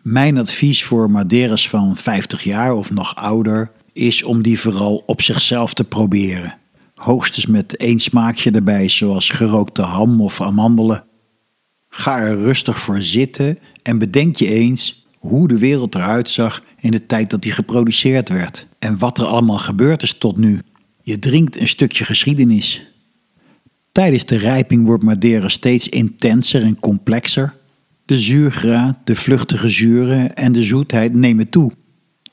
[0.01, 5.21] Mijn advies voor Madeiras van 50 jaar of nog ouder is om die vooral op
[5.21, 6.57] zichzelf te proberen.
[6.95, 11.03] Hoogstens met één smaakje erbij, zoals gerookte ham of amandelen.
[11.89, 16.91] Ga er rustig voor zitten en bedenk je eens hoe de wereld eruit zag in
[16.91, 20.61] de tijd dat die geproduceerd werd en wat er allemaal gebeurd is tot nu.
[21.01, 22.95] Je drinkt een stukje geschiedenis.
[23.97, 27.53] Tijdens de rijping wordt Madeira steeds intenser en complexer.
[28.05, 31.71] De zuurgraad, de vluchtige zuren en de zoetheid nemen toe.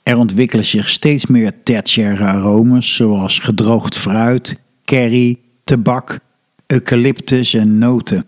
[0.03, 6.19] Er ontwikkelen zich steeds meer tertiaire aromen, zoals gedroogd fruit, curry, tabak,
[6.67, 8.25] eucalyptus en noten.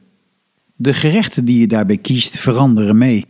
[0.77, 3.25] De gerechten die je daarbij kiest veranderen mee.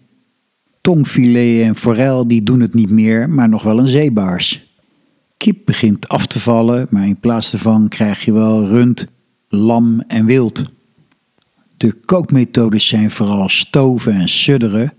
[0.80, 4.74] Tongfilet en forel die doen het niet meer, maar nog wel een zeebaars.
[5.36, 9.06] Kip begint af te vallen, maar in plaats daarvan krijg je wel rund,
[9.48, 10.62] lam en wild.
[11.76, 14.92] De kookmethodes zijn vooral stoven en sudderen,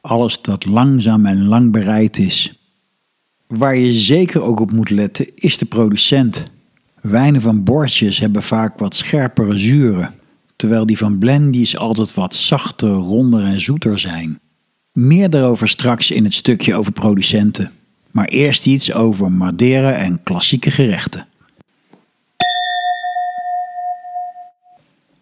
[0.00, 2.62] alles dat langzaam en lang bereid is.
[3.46, 6.44] Waar je zeker ook op moet letten is de producent.
[7.00, 10.14] Wijnen van bordjes hebben vaak wat scherpere zuren,
[10.56, 14.40] terwijl die van blendies altijd wat zachter, ronder en zoeter zijn.
[14.92, 17.70] Meer daarover straks in het stukje over producenten.
[18.10, 21.26] Maar eerst iets over Madeira en klassieke gerechten.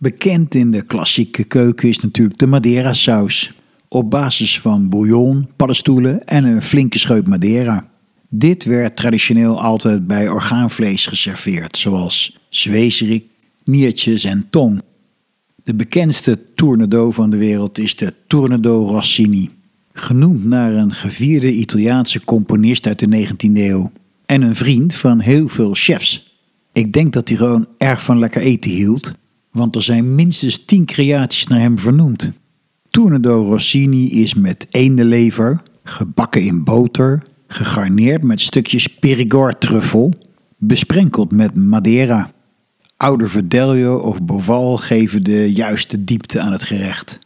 [0.02, 3.52] Bekend in de klassieke keuken is natuurlijk de Madeira saus.
[3.88, 7.90] Op basis van bouillon, paddenstoelen en een flinke scheut Madeira.
[8.28, 13.24] Dit werd traditioneel altijd bij orgaanvlees geserveerd, zoals zwezerik,
[13.64, 14.82] niertjes en tong.
[15.64, 19.50] De bekendste tournedo van de wereld is de Tournedo Rossini,
[19.92, 23.92] genoemd naar een gevierde Italiaanse componist uit de 19e eeuw
[24.26, 26.38] en een vriend van heel veel chefs.
[26.72, 29.18] Ik denk dat hij gewoon erg van lekker eten hield,
[29.50, 32.30] want er zijn minstens tien creaties naar hem vernoemd.
[32.90, 40.14] Tournedo Rossini is met eendenlever, gebakken in boter, gegarneerd met stukjes Périgord-truffel,
[40.56, 42.30] besprenkeld met Madeira.
[42.96, 47.18] Ouder Verdelho of Boval geven de juiste diepte aan het gerecht.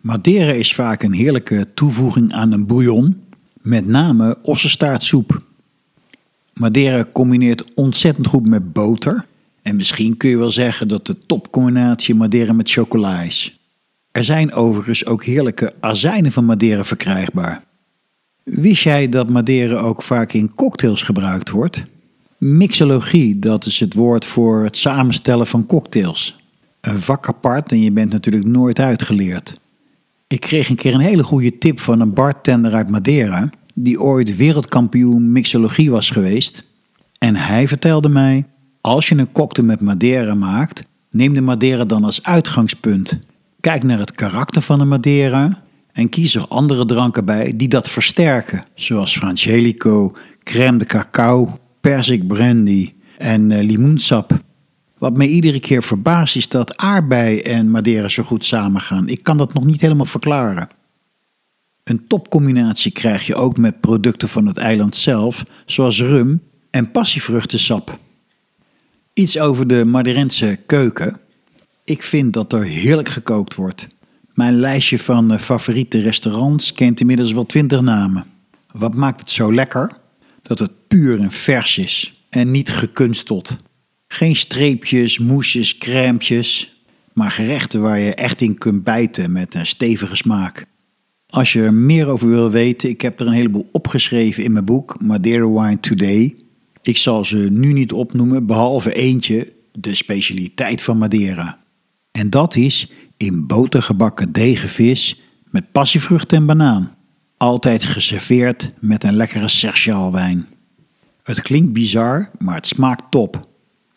[0.00, 3.22] Madeira is vaak een heerlijke toevoeging aan een bouillon,
[3.60, 5.42] met name ossenstaartsoep.
[6.54, 9.26] Madeira combineert ontzettend goed met boter.
[9.64, 13.58] En misschien kun je wel zeggen dat de topcombinatie Madeira met chocola is.
[14.10, 17.64] Er zijn overigens ook heerlijke azijnen van Madeira verkrijgbaar.
[18.42, 21.82] Wist jij dat Madeira ook vaak in cocktails gebruikt wordt?
[22.38, 26.36] Mixologie, dat is het woord voor het samenstellen van cocktails.
[26.80, 29.60] Een vak apart en je bent natuurlijk nooit uitgeleerd.
[30.26, 34.36] Ik kreeg een keer een hele goede tip van een bartender uit Madeira, die ooit
[34.36, 36.64] wereldkampioen mixologie was geweest.
[37.18, 38.46] En hij vertelde mij:
[38.84, 43.18] als je een cocktail met Madeira maakt, neem de Madeira dan als uitgangspunt.
[43.60, 47.88] Kijk naar het karakter van de Madeira en kies er andere dranken bij die dat
[47.88, 54.38] versterken, zoals Frangelico, crème de cacao, persik brandy en uh, limoensap.
[54.98, 59.08] Wat mij iedere keer verbaast is dat aardbei en Madeira zo goed samengaan.
[59.08, 60.68] Ik kan dat nog niet helemaal verklaren.
[61.84, 67.98] Een topcombinatie krijg je ook met producten van het eiland zelf, zoals rum en passievruchtensap.
[69.14, 71.20] Iets over de Madeirense keuken.
[71.84, 73.86] Ik vind dat er heerlijk gekookt wordt.
[74.32, 78.26] Mijn lijstje van eh, favoriete restaurants kent inmiddels wel twintig namen.
[78.72, 79.96] Wat maakt het zo lekker?
[80.42, 83.56] Dat het puur en vers is en niet gekunsteld.
[84.08, 90.16] Geen streepjes, moesjes, crèmetjes, maar gerechten waar je echt in kunt bijten met een stevige
[90.16, 90.66] smaak.
[91.26, 94.64] Als je er meer over wil weten, ik heb er een heleboel opgeschreven in mijn
[94.64, 96.43] boek Madeira Wine Today.
[96.84, 101.58] Ik zal ze nu niet opnoemen, behalve eentje, de specialiteit van Madeira.
[102.12, 105.20] En dat is in boter gebakken degenvis
[105.50, 106.94] met passievrucht en banaan.
[107.36, 110.46] Altijd geserveerd met een lekkere Sergial wijn.
[111.22, 113.48] Het klinkt bizar, maar het smaakt top.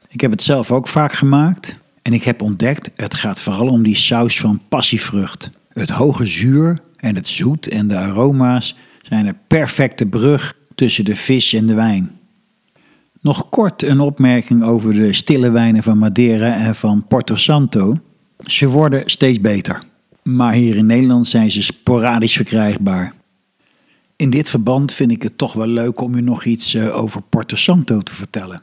[0.07, 3.83] Ik heb het zelf ook vaak gemaakt en ik heb ontdekt, het gaat vooral om
[3.83, 5.51] die saus van passievrucht.
[5.69, 11.15] Het hoge zuur en het zoet en de aroma's zijn een perfecte brug tussen de
[11.15, 12.16] vis en de wijn.
[13.27, 17.97] Nog kort een opmerking over de stille wijnen van Madeira en van Porto Santo.
[18.37, 19.83] Ze worden steeds beter,
[20.23, 23.13] maar hier in Nederland zijn ze sporadisch verkrijgbaar.
[24.15, 27.21] In dit verband vind ik het toch wel leuk om u nog iets eh, over
[27.21, 28.61] Porto Santo te vertellen.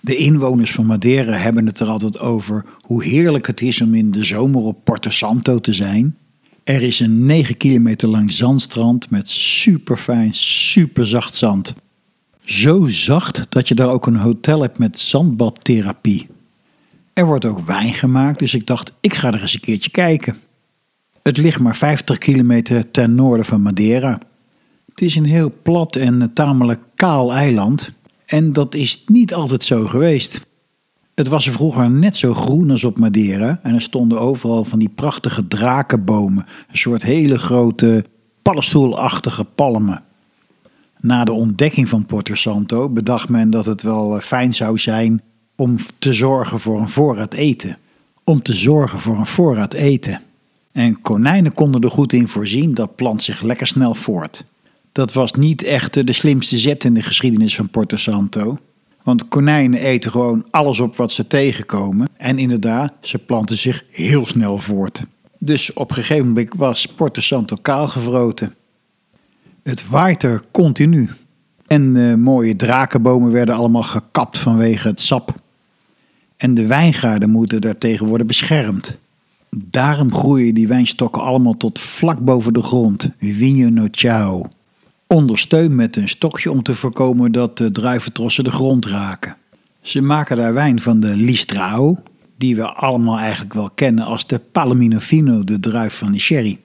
[0.00, 4.10] De inwoners van Madeira hebben het er altijd over hoe heerlijk het is om in
[4.10, 6.16] de zomer op Porto Santo te zijn.
[6.64, 11.74] Er is een 9 kilometer lang zandstrand met superfijn, superzacht zand.
[12.48, 16.26] Zo zacht dat je daar ook een hotel hebt met zandbadtherapie.
[17.12, 20.38] Er wordt ook wijn gemaakt, dus ik dacht, ik ga er eens een keertje kijken.
[21.22, 24.20] Het ligt maar 50 kilometer ten noorden van Madeira.
[24.88, 27.90] Het is een heel plat en tamelijk kaal eiland.
[28.26, 30.46] En dat is niet altijd zo geweest.
[31.14, 33.60] Het was er vroeger net zo groen als op Madeira.
[33.62, 36.46] En er stonden overal van die prachtige drakenbomen.
[36.70, 38.04] Een soort hele grote
[38.42, 40.06] paddenstoelachtige palmen.
[41.00, 45.22] Na de ontdekking van Porto Santo bedacht men dat het wel eh, fijn zou zijn
[45.56, 47.78] om te zorgen voor een voorraad eten.
[48.24, 50.22] Om te zorgen voor een voorraad eten.
[50.72, 54.44] En konijnen konden er goed in voorzien, dat plant zich lekker snel voort.
[54.92, 58.58] Dat was niet echt de slimste zet in de geschiedenis van Porto Santo.
[59.02, 62.08] Want konijnen eten gewoon alles op wat ze tegenkomen.
[62.16, 65.02] En inderdaad, ze planten zich heel snel voort.
[65.38, 68.54] Dus op een gegeven moment was Porto Santo kaalgevroten.
[69.68, 71.08] Het waait er continu.
[71.66, 75.34] En de mooie drakenbomen werden allemaal gekapt vanwege het sap.
[76.36, 78.98] En de wijngaarden moeten daartegen worden beschermd.
[79.50, 83.10] Daarom groeien die wijnstokken allemaal tot vlak boven de grond.
[83.18, 84.48] Vigno no ciao.
[85.06, 89.36] Ondersteund met een stokje om te voorkomen dat de druiventrossen de grond raken.
[89.80, 92.02] Ze maken daar wijn van de Listrao,
[92.36, 96.60] die we allemaal eigenlijk wel kennen als de Palomino Fino, de druif van de sherry.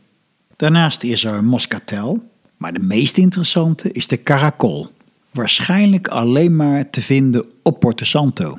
[0.55, 2.31] Daarnaast is er Moscatel,
[2.63, 4.87] maar de meest interessante is de Caracol.
[5.31, 8.57] Waarschijnlijk alleen maar te vinden op Porto Santo.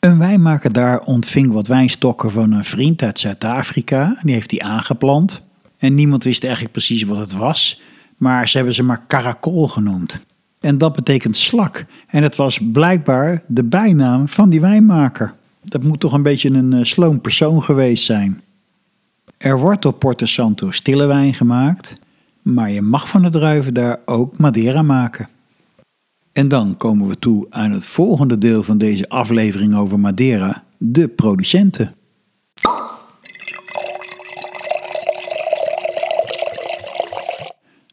[0.00, 4.18] Een wijnmaker daar ontving wat wijnstokken van een vriend uit Zuid-Afrika.
[4.22, 5.42] Die heeft die aangeplant.
[5.78, 7.82] En niemand wist eigenlijk precies wat het was.
[8.16, 10.20] Maar ze hebben ze maar Caracol genoemd.
[10.60, 11.84] En dat betekent slak.
[12.06, 15.34] En het was blijkbaar de bijnaam van die wijnmaker.
[15.62, 18.42] Dat moet toch een beetje een uh, sloom persoon geweest zijn.
[19.38, 21.96] Er wordt op Porto Santo stille wijn gemaakt,
[22.54, 25.28] maar je mag van de druiven daar ook Madeira maken.
[26.32, 31.08] En dan komen we toe aan het volgende deel van deze aflevering over Madeira, de
[31.08, 31.90] producenten.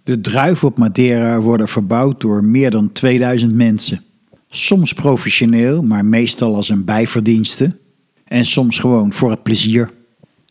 [0.03, 4.03] De druiven op Madeira worden verbouwd door meer dan 2000 mensen.
[4.49, 7.77] Soms professioneel, maar meestal als een bijverdienste.
[8.25, 9.91] En soms gewoon voor het plezier.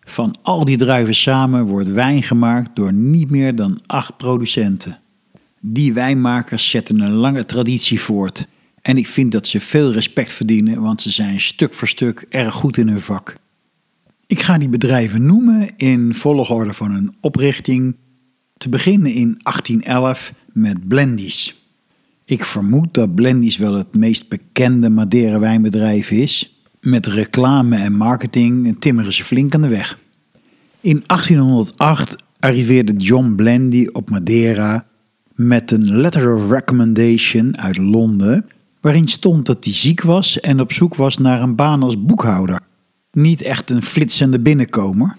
[0.04, 4.98] Van al die druiven samen wordt wijn gemaakt door niet meer dan acht producenten.
[5.60, 8.46] Die wijnmakers zetten een lange traditie voort.
[8.82, 12.54] En ik vind dat ze veel respect verdienen, want ze zijn stuk voor stuk erg
[12.54, 13.34] goed in hun vak.
[14.26, 17.96] Ik ga die bedrijven noemen in volgorde van hun oprichting.
[18.56, 21.62] Te beginnen in 1811 met Blendies.
[22.24, 26.53] Ik vermoed dat Blendies wel het meest bekende Madeira wijnbedrijf is.
[26.84, 29.98] Met reclame en marketing timmeren ze flink aan de weg.
[30.80, 34.86] In 1808 arriveerde John Blendy op Madeira
[35.34, 38.46] met een letter of recommendation uit Londen,
[38.80, 42.60] waarin stond dat hij ziek was en op zoek was naar een baan als boekhouder.
[43.12, 45.16] Niet echt een flitsende binnenkomer,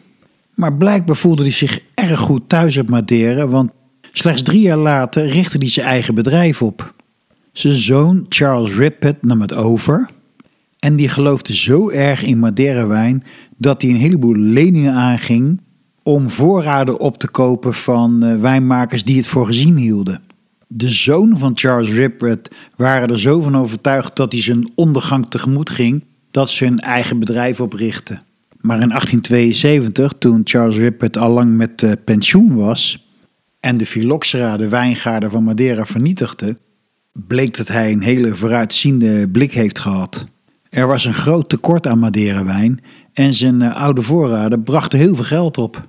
[0.53, 3.71] maar blijkbaar voelde hij zich erg goed thuis op Madeira, want
[4.11, 6.93] slechts drie jaar later richtte hij zijn eigen bedrijf op.
[7.51, 10.13] Zijn zoon Charles Rippet nam het over
[10.85, 13.23] en die geloofde zo erg in Madeira wijn
[13.57, 15.61] dat hij een heleboel leningen aanging
[16.03, 20.21] om voorraden op te kopen van uh, wijnmakers die het voor gezien hielden.
[20.67, 25.69] De zoon van Charles Rippet waren er zo van overtuigd dat hij zijn ondergang tegemoet
[25.69, 28.21] ging dat ze hun eigen bedrijf oprichtten.
[28.61, 32.99] Maar in 1872, toen Charles Rippet al lang met uh, pensioen was
[33.59, 36.55] en de Phylloxera de wijngaarden van Madeira vernietigde,
[37.11, 40.25] bleek dat hij een hele vooruitziende blik heeft gehad.
[40.75, 42.81] Er was een groot tekort aan Madeira-wijn
[43.13, 45.87] en zijn uh, oude voorraden brachten heel veel geld op.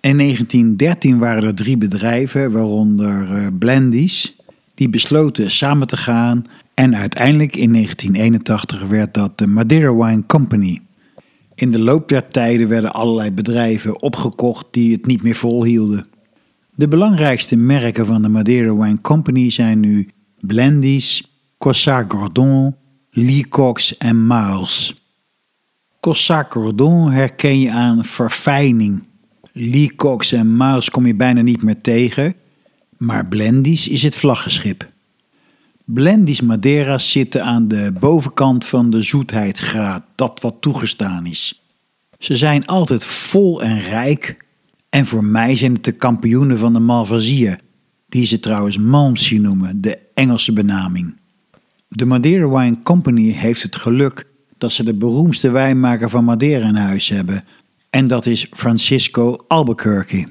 [0.00, 4.36] In 1913 waren er drie bedrijven, waaronder uh, Blendies,
[4.74, 10.80] die besloten samen te gaan en uiteindelijk in 1981 werd dat de Madeira Wine Company.
[11.54, 16.08] In de loop der tijden werden allerlei bedrijven opgekocht die het niet meer volhielden.
[16.74, 20.08] De belangrijkste merken van de Madeira Wine Company zijn nu
[20.40, 22.74] Blendies, Cossa Gordon,
[23.14, 24.94] Leacox en Miles.
[26.00, 29.06] Cossa Gordon herken je aan verfijning.
[29.52, 32.34] Leacox en Miles kom je bijna niet meer tegen,
[32.96, 34.90] maar Blendies is het vlaggenschip.
[35.84, 41.62] Blendies Madeira's zitten aan de bovenkant van de zoetheidsgraad, dat wat toegestaan is.
[42.18, 44.44] Ze zijn altijd vol en rijk
[44.88, 47.58] en voor mij zijn het de kampioenen van de Malvasia,
[48.08, 51.20] die ze trouwens Malmsey noemen, de Engelse benaming.
[51.94, 54.26] De Madeira Wine Company heeft het geluk
[54.58, 57.44] dat ze de beroemdste wijnmaker van Madeira in huis hebben.
[57.90, 60.26] En dat is Francisco Albuquerque.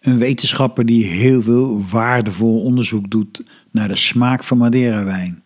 [0.00, 5.42] Een wetenschapper die heel veel waardevol onderzoek doet naar de smaak van Madeira-wijn.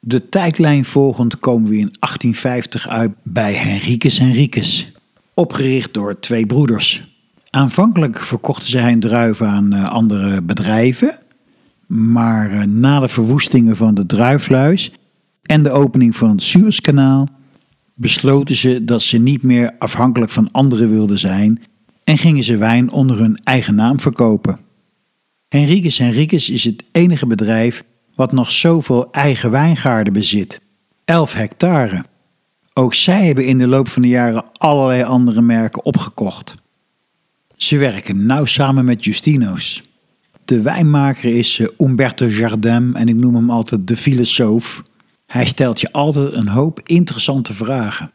[0.00, 4.92] De tijdlijn volgend komen we in 1850 uit bij Henriques Henriques,
[5.34, 7.14] opgericht door twee broeders.
[7.50, 11.18] Aanvankelijk verkochten ze hun druiven aan eh, andere bedrijven,
[11.90, 14.92] maar eh, na de verwoestingen van de druifluis
[15.42, 17.28] en de opening van het Suezkanaal
[17.94, 21.62] besloten ze dat ze niet meer afhankelijk van anderen wilden zijn
[22.04, 24.58] en gingen ze wijn onder hun eigen naam verkopen.
[25.48, 27.84] Henriques Henriques is het enige bedrijf
[28.14, 30.60] wat nog zoveel eigen wijngaarden bezit,
[31.04, 32.04] 11 hectare.
[32.74, 36.54] Ook zij hebben in de loop van de jaren allerlei andere merken opgekocht.
[37.56, 39.82] Ze werken nauw samen met Justino's.
[40.50, 44.82] De wijnmaker is eh, Umberto Jardin en ik noem hem altijd de filosoof.
[45.26, 48.10] Hij stelt je altijd een hoop interessante vragen.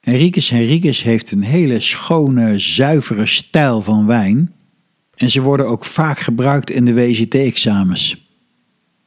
[0.00, 4.52] Henriques Henriques heeft een hele schone, zuivere stijl van wijn.
[5.14, 8.28] En ze worden ook vaak gebruikt in de WGT-examens.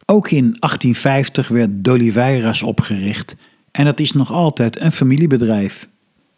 [0.05, 3.36] Ook in 1850 werd D'Oliveiras opgericht
[3.72, 5.88] en dat is nog altijd een familiebedrijf.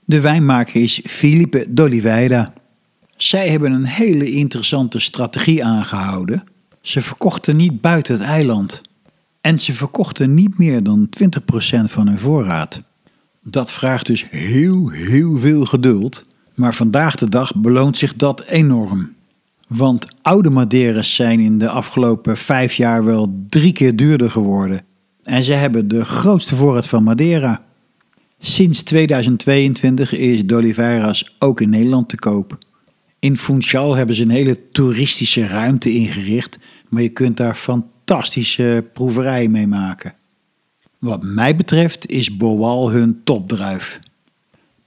[0.05, 2.53] De wijnmaker is Felipe d'Oliveira.
[3.21, 6.43] Zij hebben een hele interessante strategie aangehouden.
[6.81, 8.81] Ze verkochten niet buiten het eiland.
[9.41, 11.31] En ze verkochten niet meer dan 20%
[11.85, 12.81] van hun voorraad.
[13.43, 16.25] Dat vraagt dus heel, heel veel geduld.
[16.55, 19.13] Maar vandaag de dag beloont zich dat enorm.
[19.67, 24.81] Want oude Madeiras zijn in de afgelopen vijf jaar wel drie keer duurder geworden.
[25.23, 27.63] En ze hebben de grootste voorraad van Madeira.
[28.39, 32.57] Sinds 2022 is D'Oliveira's ook in Nederland te koop.
[33.19, 36.59] In Funchal hebben ze een hele toeristische ruimte ingericht,
[36.89, 40.13] maar je kunt daar fantastische proeverijen mee maken.
[40.99, 43.99] Wat mij betreft is Boal hun topdruif.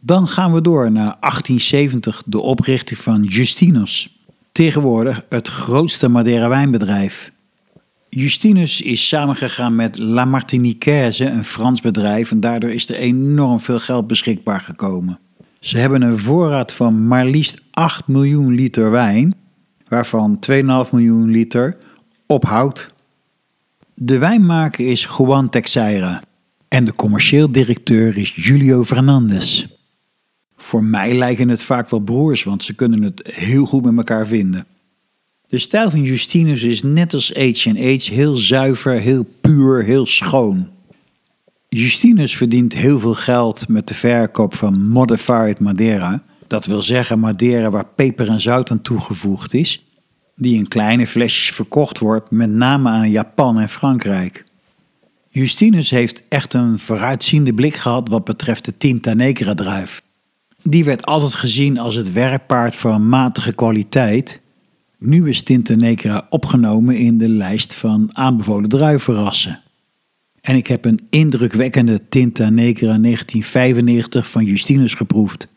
[0.00, 4.16] Dan gaan we door naar 1870, de oprichting van Justinus.
[4.52, 7.32] Tegenwoordig het grootste Madeira wijnbedrijf.
[8.08, 13.80] Justinus is samengegaan met La Martiniquaise, een Frans bedrijf, en daardoor is er enorm veel
[13.80, 15.18] geld beschikbaar gekomen.
[15.60, 19.34] Ze hebben een voorraad van maar liefst 8 miljoen liter wijn,
[19.88, 20.56] waarvan 2,5
[20.92, 21.76] miljoen liter
[22.26, 22.94] op hout.
[23.94, 26.22] De wijnmaker is Juan Teixeira
[26.68, 29.66] en de commercieel directeur is Julio Fernandez.
[30.56, 34.26] Voor mij lijken het vaak wel broers, want ze kunnen het heel goed met elkaar
[34.26, 34.66] vinden.
[35.48, 40.68] De stijl van Justinus is net als H&H heel zuiver, heel puur, heel schoon.
[41.68, 46.22] Justinus verdient heel veel geld met de verkoop van modified Madeira.
[46.52, 49.84] Dat wil zeggen Madeira waar peper en zout aan toegevoegd is,
[50.36, 54.44] die in kleine flesjes verkocht wordt, met name aan Japan en Frankrijk.
[55.28, 60.02] Justinus heeft echt een vooruitziende blik gehad wat betreft de Tinta Negra druif.
[60.62, 64.40] Die werd altijd gezien als het werkpaard van matige kwaliteit.
[64.98, 69.60] Nu is Tinta Negra opgenomen in de lijst van aanbevolen druivenrassen.
[70.40, 75.50] En ik heb een indrukwekkende Tinta Negra 1995 van Justinus geproefd.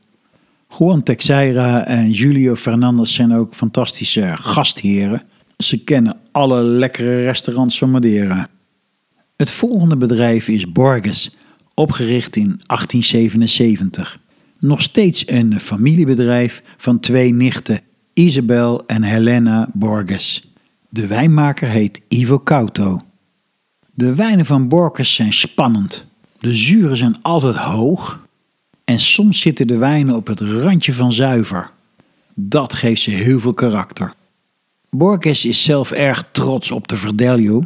[0.69, 5.21] Juan Teixeira en Julio Fernandez zijn ook fantastische gastheren.
[5.57, 8.47] Ze kennen alle lekkere restaurants van Madeira.
[9.35, 11.35] Het volgende bedrijf is Borges,
[11.73, 14.19] opgericht in 1877.
[14.59, 17.79] Nog steeds een familiebedrijf van twee nichten,
[18.13, 20.53] Isabel en Helena Borges.
[20.89, 22.99] De wijnmaker heet Ivo Couto.
[23.93, 26.05] De wijnen van Borges zijn spannend.
[26.39, 28.24] De zuren zijn altijd hoog
[28.85, 31.71] en soms zitten de wijnen op het randje van zuiver.
[32.33, 34.13] Dat geeft ze heel veel karakter.
[34.89, 37.63] Borges is zelf erg trots op de Verdelho,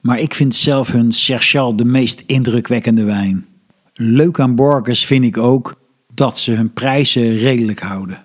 [0.00, 3.46] maar ik vind zelf hun Serchal de meest indrukwekkende wijn.
[3.94, 5.80] Leuk aan Borges vind ik ook
[6.14, 8.18] dat ze hun prijzen redelijk houden.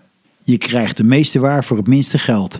[0.44, 2.60] Je krijgt de meeste waar voor het minste geld.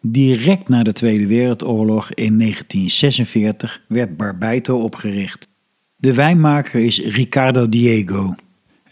[0.00, 5.48] Direct na de Tweede Wereldoorlog in 1946 werd Barbeito opgericht.
[5.96, 8.34] De wijnmaker is Ricardo Diego.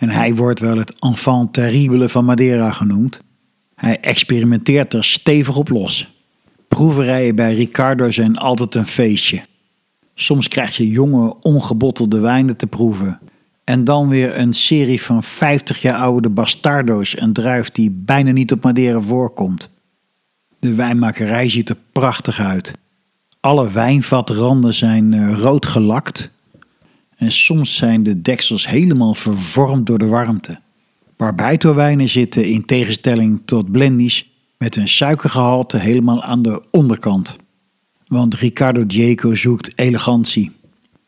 [0.04, 3.22] En hij wordt wel het enfant terrible van Madeira genoemd.
[3.74, 6.18] Hij experimenteert er stevig op los.
[6.68, 9.44] Proeverijen bij Ricardo zijn altijd een feestje.
[10.14, 13.20] Soms krijg je jonge, ongebottelde wijnen te proeven.
[13.64, 18.52] En dan weer een serie van 50 jaar oude Bastardo's, een druif die bijna niet
[18.52, 19.70] op Madeira voorkomt.
[20.58, 22.72] De wijnmakerij ziet er prachtig uit.
[23.40, 26.30] Alle wijnvatranden zijn eh, rood gelakt.
[27.24, 30.58] En soms zijn de deksels helemaal vervormd door de warmte.
[31.16, 37.36] Barbaito-wijnen zitten in tegenstelling tot blendies met een suikergehalte helemaal aan de onderkant.
[38.06, 40.50] Want Ricardo Diego zoekt elegantie.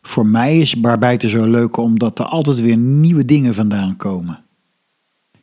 [0.03, 4.45] Voor mij is Barbaito zo leuk omdat er altijd weer nieuwe dingen vandaan komen.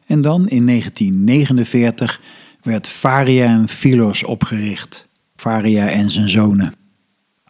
[0.06, 2.22] En dan in 1949
[2.64, 5.08] werd Varia en Philos opgericht.
[5.36, 6.74] Varia en zijn zonen.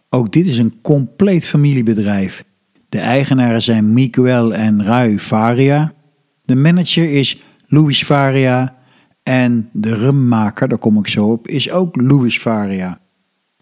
[0.08, 2.44] Ook dit is een compleet familiebedrijf.
[2.94, 5.92] De eigenaren zijn Miguel en Rui Varia.
[6.44, 8.76] De manager is Luis Varia.
[9.22, 12.98] En de rummaker, daar kom ik zo op, is ook Luis Varia.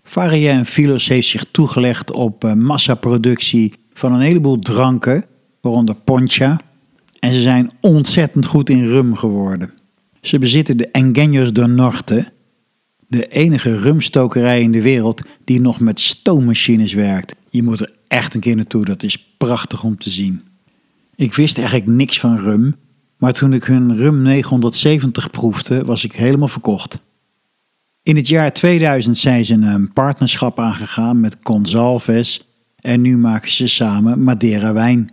[0.03, 5.24] Varia en Philos heeft zich toegelegd op eh, massaproductie van een heleboel dranken,
[5.61, 6.61] waaronder poncha.
[7.18, 9.70] En ze zijn ontzettend goed in rum geworden.
[10.20, 12.33] Ze bezitten de Engaños do Norte,
[13.09, 17.35] de enige rumstokerij in de wereld die nog met stoommachines werkt.
[17.51, 20.42] Je moet er echt een keer naartoe, dat is prachtig om te zien.
[21.14, 22.76] Ik wist eigenlijk niks van rum,
[23.16, 26.98] maar toen ik hun rum 970 proefde, was ik helemaal verkocht.
[28.02, 32.46] In het jaar 2000 zijn ze een partnerschap aangegaan met Consalves
[32.76, 35.12] en nu maken ze samen Madeira wijn.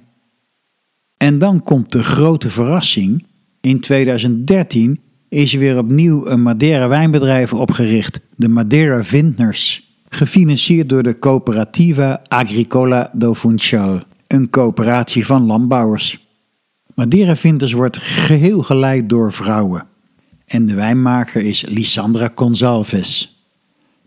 [1.17, 3.25] En dan komt de grote verrassing.
[3.61, 11.03] In 2013 is er weer opnieuw een Madeira wijnbedrijf opgericht, de Madeira Vintners, gefinancierd door
[11.03, 16.28] de Cooperativa Agricola do Funchal, een coöperatie van landbouwers.
[16.95, 19.88] Madeira Vintners wordt geheel geleid door vrouwen.
[20.45, 23.43] En de wijnmaker is Lisandra Gonzalves.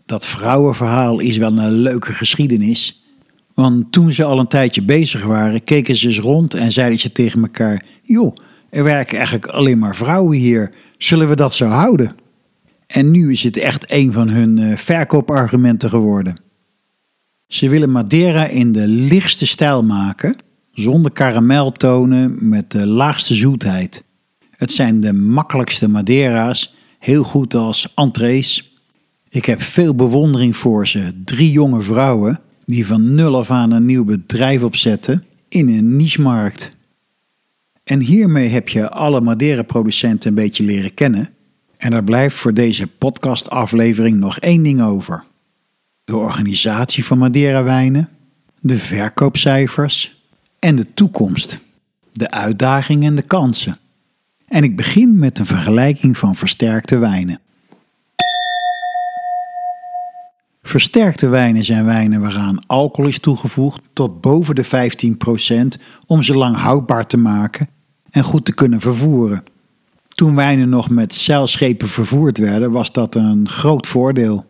[0.05, 3.03] Dat vrouwenverhaal is wel een leuke geschiedenis.
[3.53, 7.11] Want toen ze al een tijdje bezig waren, keken ze eens rond en zeiden ze
[7.11, 8.35] tegen elkaar: Joh,
[8.69, 10.73] er werken eigenlijk alleen maar vrouwen hier.
[10.97, 12.15] Zullen we dat zo houden?
[12.93, 16.35] En nu is het echt een van hun eh, verkoopargumenten geworden.
[17.47, 20.35] Ze willen Madeira in de lichtste stijl maken,
[20.71, 24.05] zonder karameltonen, met de laagste zoetheid.
[24.49, 28.77] Het zijn de makkelijkste Madeira's, heel goed als entrees.
[29.29, 31.21] Ik heb veel bewondering voor ze.
[31.25, 36.69] Drie jonge vrouwen die van nul af aan een nieuw bedrijf opzetten in een niche-markt.
[37.83, 41.32] En hiermee heb je alle Madeira-producenten een beetje leren kennen.
[41.83, 45.23] En er blijft voor deze podcastaflevering nog één ding over:
[46.03, 48.09] de organisatie van Madeira-wijnen,
[48.59, 50.23] de verkoopcijfers
[50.59, 51.59] en de toekomst,
[52.11, 53.77] de uitdagingen en de kansen.
[54.47, 57.39] En ik begin met een vergelijking van versterkte wijnen.
[60.61, 64.65] Versterkte wijnen zijn wijnen waaraan alcohol is toegevoegd tot boven de
[65.77, 67.69] 15% om ze lang houdbaar te maken
[68.09, 69.43] en goed te kunnen vervoeren.
[70.13, 74.45] Toen wijnen nog met zeilschepen vervoerd werden, was dat een groot voordeel.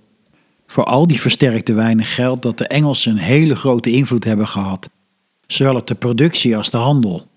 [0.68, 4.90] Voor al die versterkte wijnen geldt dat de Engelsen een hele grote invloed hebben gehad,
[5.48, 7.28] zowel op de productie als de handel.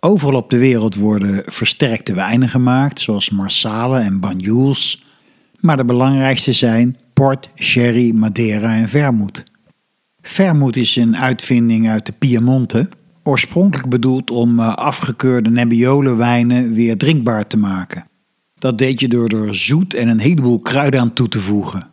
[0.00, 5.04] Overal op de wereld worden versterkte wijnen gemaakt, zoals Marsala en Banyuls,
[5.60, 9.44] maar de belangrijkste zijn port, sherry, madeira en vermouth.
[10.20, 12.88] Vermouth is een uitvinding uit de Piemonte,
[13.28, 18.06] oorspronkelijk bedoeld om eh, afgekeurde Nebbiolo wijnen weer drinkbaar te maken.
[18.54, 21.86] Dat deed je door er zoet en een heleboel kruiden aan toe te voegen.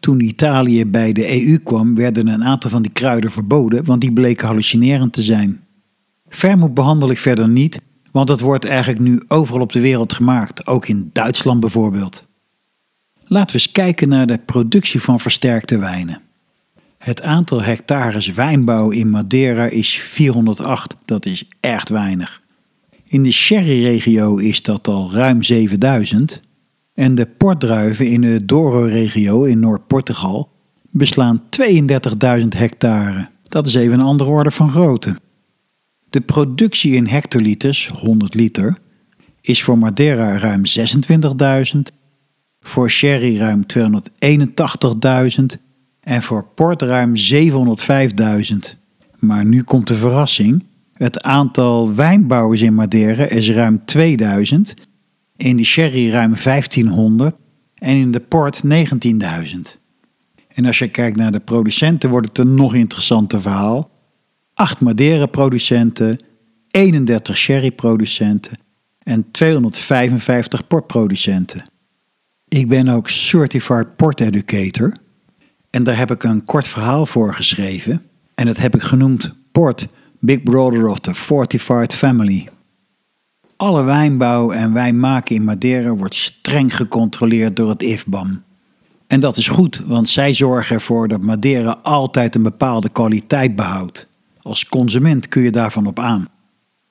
[0.00, 4.12] Toen Italië bij de EU kwam, werden een aantal van die kruiden verboden, want die
[4.12, 5.60] bleken hallucinerend te zijn.
[6.28, 10.66] Vermouth behandel ik verder niet, want het wordt eigenlijk nu overal op de wereld gemaakt,
[10.66, 12.26] ook in Duitsland bijvoorbeeld.
[13.24, 16.20] Laten we eens kijken naar de productie van versterkte wijnen.
[16.98, 22.42] Het aantal hectares wijnbouw in Madeira is 408, dat is echt weinig.
[23.08, 26.40] In de sherry-regio is dat al ruim 7000
[26.94, 30.50] en de portdruiven in de Douro-regio in Noord-Portugal
[30.90, 33.28] beslaan 32.000 hectare.
[33.42, 35.16] Dat is even een andere orde van grootte.
[36.10, 38.78] De productie in hectoliters, 100 liter,
[39.40, 40.62] is voor Madeira ruim
[41.74, 41.78] 26.000
[42.60, 45.65] voor sherry ruim 281.000
[46.06, 48.56] en voor port ruim 705.000.
[49.18, 50.64] Maar nu komt de verrassing.
[50.92, 54.74] Het aantal wijnbouwers in Madeira is ruim 2000,
[55.36, 57.34] in de sherry ruim 1500
[57.74, 58.70] en in de port 19.000.
[60.48, 63.90] En als je kijkt naar de producenten wordt het een nog interessanter verhaal.
[64.54, 66.16] 8 Madeira-producenten,
[66.70, 68.58] 31 sherry-producenten
[68.98, 71.70] en 255 portproducenten.
[72.48, 75.04] Ik ben ook Certified Port Educator
[75.76, 78.02] en daar heb ik een kort verhaal voor geschreven.
[78.34, 79.86] En dat heb ik genoemd Port,
[80.20, 82.48] Big Brother of the Fortified Family.
[83.56, 88.42] Alle wijnbouw en wijnmaken in Madeira wordt streng gecontroleerd door het IFBAM.
[89.06, 94.08] En dat is goed, want zij zorgen ervoor dat Madeira altijd een bepaalde kwaliteit behoudt.
[94.40, 96.28] Als consument kun je daarvan op aan.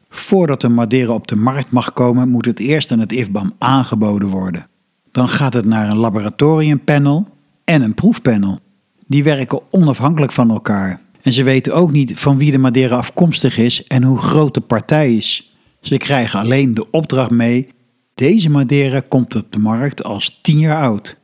[0.09, 4.29] Voordat een Madeira op de markt mag komen, moet het eerst aan het IFBAM aangeboden
[4.29, 4.67] worden.
[5.11, 7.27] Dan gaat het naar een laboratoriumpanel
[7.63, 8.63] en een proefpanel.
[9.07, 11.01] Die werken onafhankelijk van elkaar.
[11.21, 14.61] En ze weten ook niet van wie de Madeira afkomstig is en hoe groot de
[14.61, 15.55] partij is.
[15.81, 17.67] Ze krijgen alleen de opdracht mee:
[18.15, 21.19] deze Madeira komt op de markt als 10 jaar oud.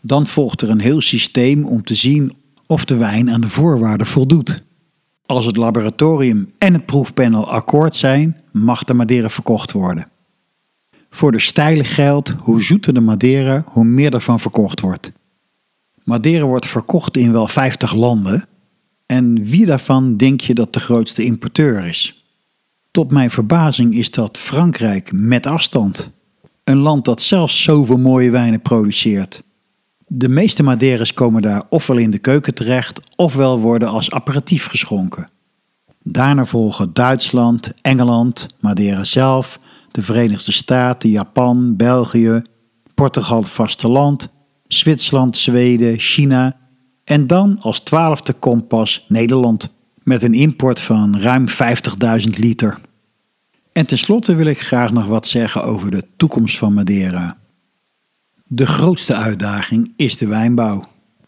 [0.00, 2.32] Dan volgt er een heel systeem om te zien
[2.66, 4.62] of de wijn aan de voorwaarden voldoet.
[5.26, 10.08] Als het laboratorium en het proefpanel akkoord zijn, mag de Madeira verkocht worden.
[11.10, 15.12] Voor de stijle geldt, hoe zoeter de Madeira, hoe meer ervan verkocht wordt.
[16.04, 18.46] Madeira wordt verkocht in wel 50 landen.
[19.06, 22.26] En wie daarvan denk je dat de grootste importeur is?
[22.90, 26.10] Tot mijn verbazing is dat Frankrijk met afstand.
[26.64, 29.42] Een land dat zelfs zoveel mooie wijnen produceert.
[30.06, 35.30] De meeste Madeiras komen daar ofwel in de keuken terecht, ofwel worden als aperitief geschonken.
[36.02, 42.42] Daarna volgen Duitsland, Engeland, Madeira zelf, de Verenigde Staten, Japan, België,
[42.94, 44.28] Portugal het vasteland,
[44.74, 46.56] Zwitserland, Zweden, China
[47.04, 52.78] en dan als twaalfde kompas Nederland met een import van ruim 50.000 liter.
[53.72, 57.36] En tenslotte wil ik graag nog wat zeggen over de toekomst van Madeira.
[58.46, 60.84] De grootste uitdaging is de wijnbouw.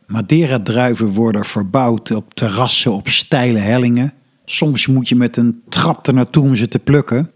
[0.07, 4.13] Madeira-druiven worden verbouwd op terrassen op steile hellingen.
[4.45, 7.31] Soms moet je met een trap er naartoe om ze te plukken.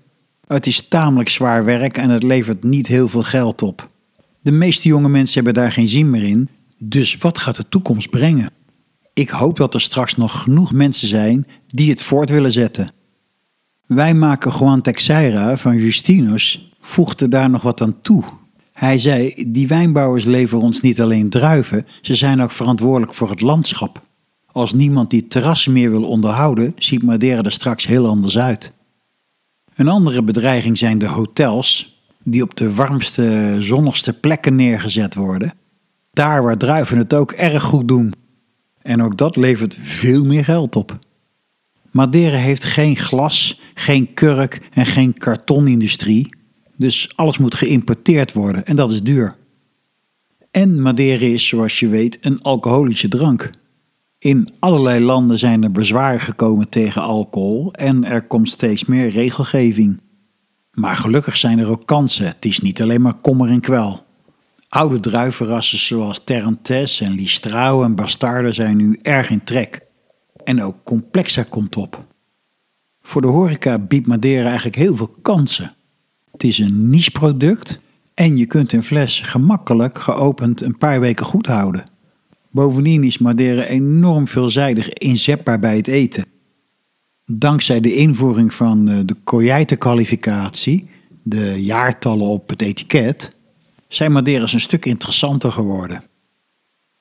[0.46, 3.88] Het is tamelijk zwaar werk en het levert niet heel veel geld op.
[4.48, 8.10] De meeste jonge mensen hebben daar geen zin meer in, dus wat gaat de toekomst
[8.10, 8.50] brengen?
[9.12, 12.92] Ik hoop dat er straks nog genoeg mensen zijn die het voort willen zetten.
[13.86, 18.24] Wij maken Juan Teixeira van Justinus voegde daar nog wat aan toe.
[18.72, 23.40] Hij zei: Die wijnbouwers leveren ons niet alleen druiven, ze zijn ook verantwoordelijk voor het
[23.40, 24.00] landschap.
[24.46, 28.72] Als niemand die terrassen meer wil onderhouden, ziet Madeira er straks heel anders uit.
[29.74, 31.97] Een andere bedreiging zijn de hotels,
[32.30, 35.52] die op de warmste, zonnigste plekken neergezet worden.
[36.12, 38.14] Daar waar druiven het ook erg goed doen.
[38.82, 40.98] En ook dat levert veel meer geld op.
[41.90, 46.28] Madeira heeft geen glas, geen kurk en geen kartonindustrie,
[46.76, 49.36] dus alles moet geïmporteerd worden en dat is duur.
[50.50, 53.50] En Madeira is, zoals je weet, een alcoholische drank.
[54.18, 60.00] In allerlei landen zijn er bezwaren gekomen tegen alcohol en er komt steeds meer regelgeving.
[60.78, 62.26] Maar gelukkig zijn er ook kansen.
[62.26, 64.06] Het is niet alleen maar kommer en kwel.
[64.68, 69.86] Oude druivenrassen zoals Terrantes en Listrau en Bastarde zijn nu erg in trek.
[70.44, 72.06] En ook Complexa komt op.
[73.02, 75.74] Voor de horeca biedt Madeira eigenlijk heel veel kansen.
[76.32, 77.80] Het is een niche product
[78.14, 81.84] en je kunt een fles gemakkelijk geopend een paar weken goed houden.
[82.50, 86.24] Bovendien is Madeira enorm veelzijdig inzetbaar bij het eten.
[87.30, 90.88] Dankzij de invoering van eh, de Coyite-kwalificatie,
[91.22, 93.36] de jaartallen op het etiket,
[93.88, 96.02] zijn Madeiras een stuk interessanter geworden.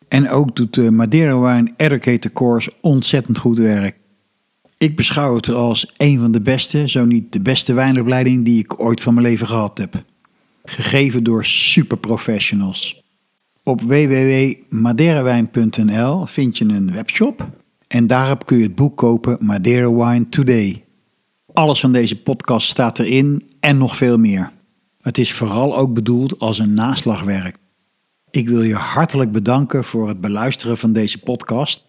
[0.07, 3.95] En ook doet de Madeira Wine Educator Course ontzettend goed werk.
[4.77, 8.81] Ik beschouw het als een van de beste, zo niet de beste wijnopleiding die ik
[8.81, 10.03] ooit van mijn leven gehad heb.
[10.63, 13.03] Gegeven door superprofessionals.
[13.63, 17.49] Op www.madeirawijn.nl vind je een webshop
[17.87, 20.85] en daarop kun je het boek kopen Madeira Wine Today.
[21.53, 24.51] Alles van deze podcast staat erin en nog veel meer.
[25.01, 27.57] Het is vooral ook bedoeld als een naslagwerk.
[28.31, 31.85] Ik wil je hartelijk bedanken voor het beluisteren van deze podcast.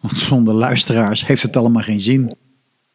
[0.00, 2.34] Want zonder luisteraars heeft het allemaal geen zin.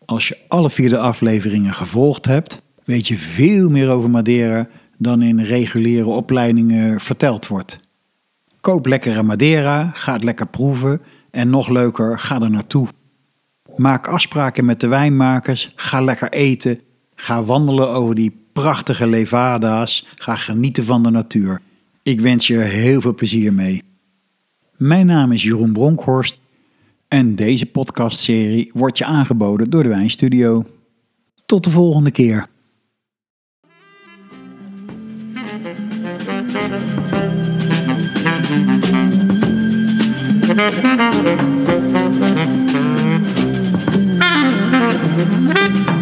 [0.05, 4.67] Als je alle vier de afleveringen gevolgd hebt, weet je veel meer over Madeira
[4.97, 7.79] dan in reguliere opleidingen verteld wordt.
[8.61, 11.01] Koop lekkere Madeira, ga het lekker proeven
[11.37, 12.87] en nog leuker, ga er naartoe.
[13.75, 16.79] Maak afspraken met de wijnmakers, ga lekker eten,
[17.15, 21.61] ga wandelen over die prachtige levada's, ga genieten van de natuur.
[22.03, 23.83] Ik wens je heel veel plezier mee.
[24.77, 26.39] Mijn naam is Jeroen Bronkhorst
[27.07, 30.65] en deze podcastserie wordt je aangeboden door de Wijnstudio.
[31.45, 32.47] Tot de volgende keer.
[40.57, 41.47] Thank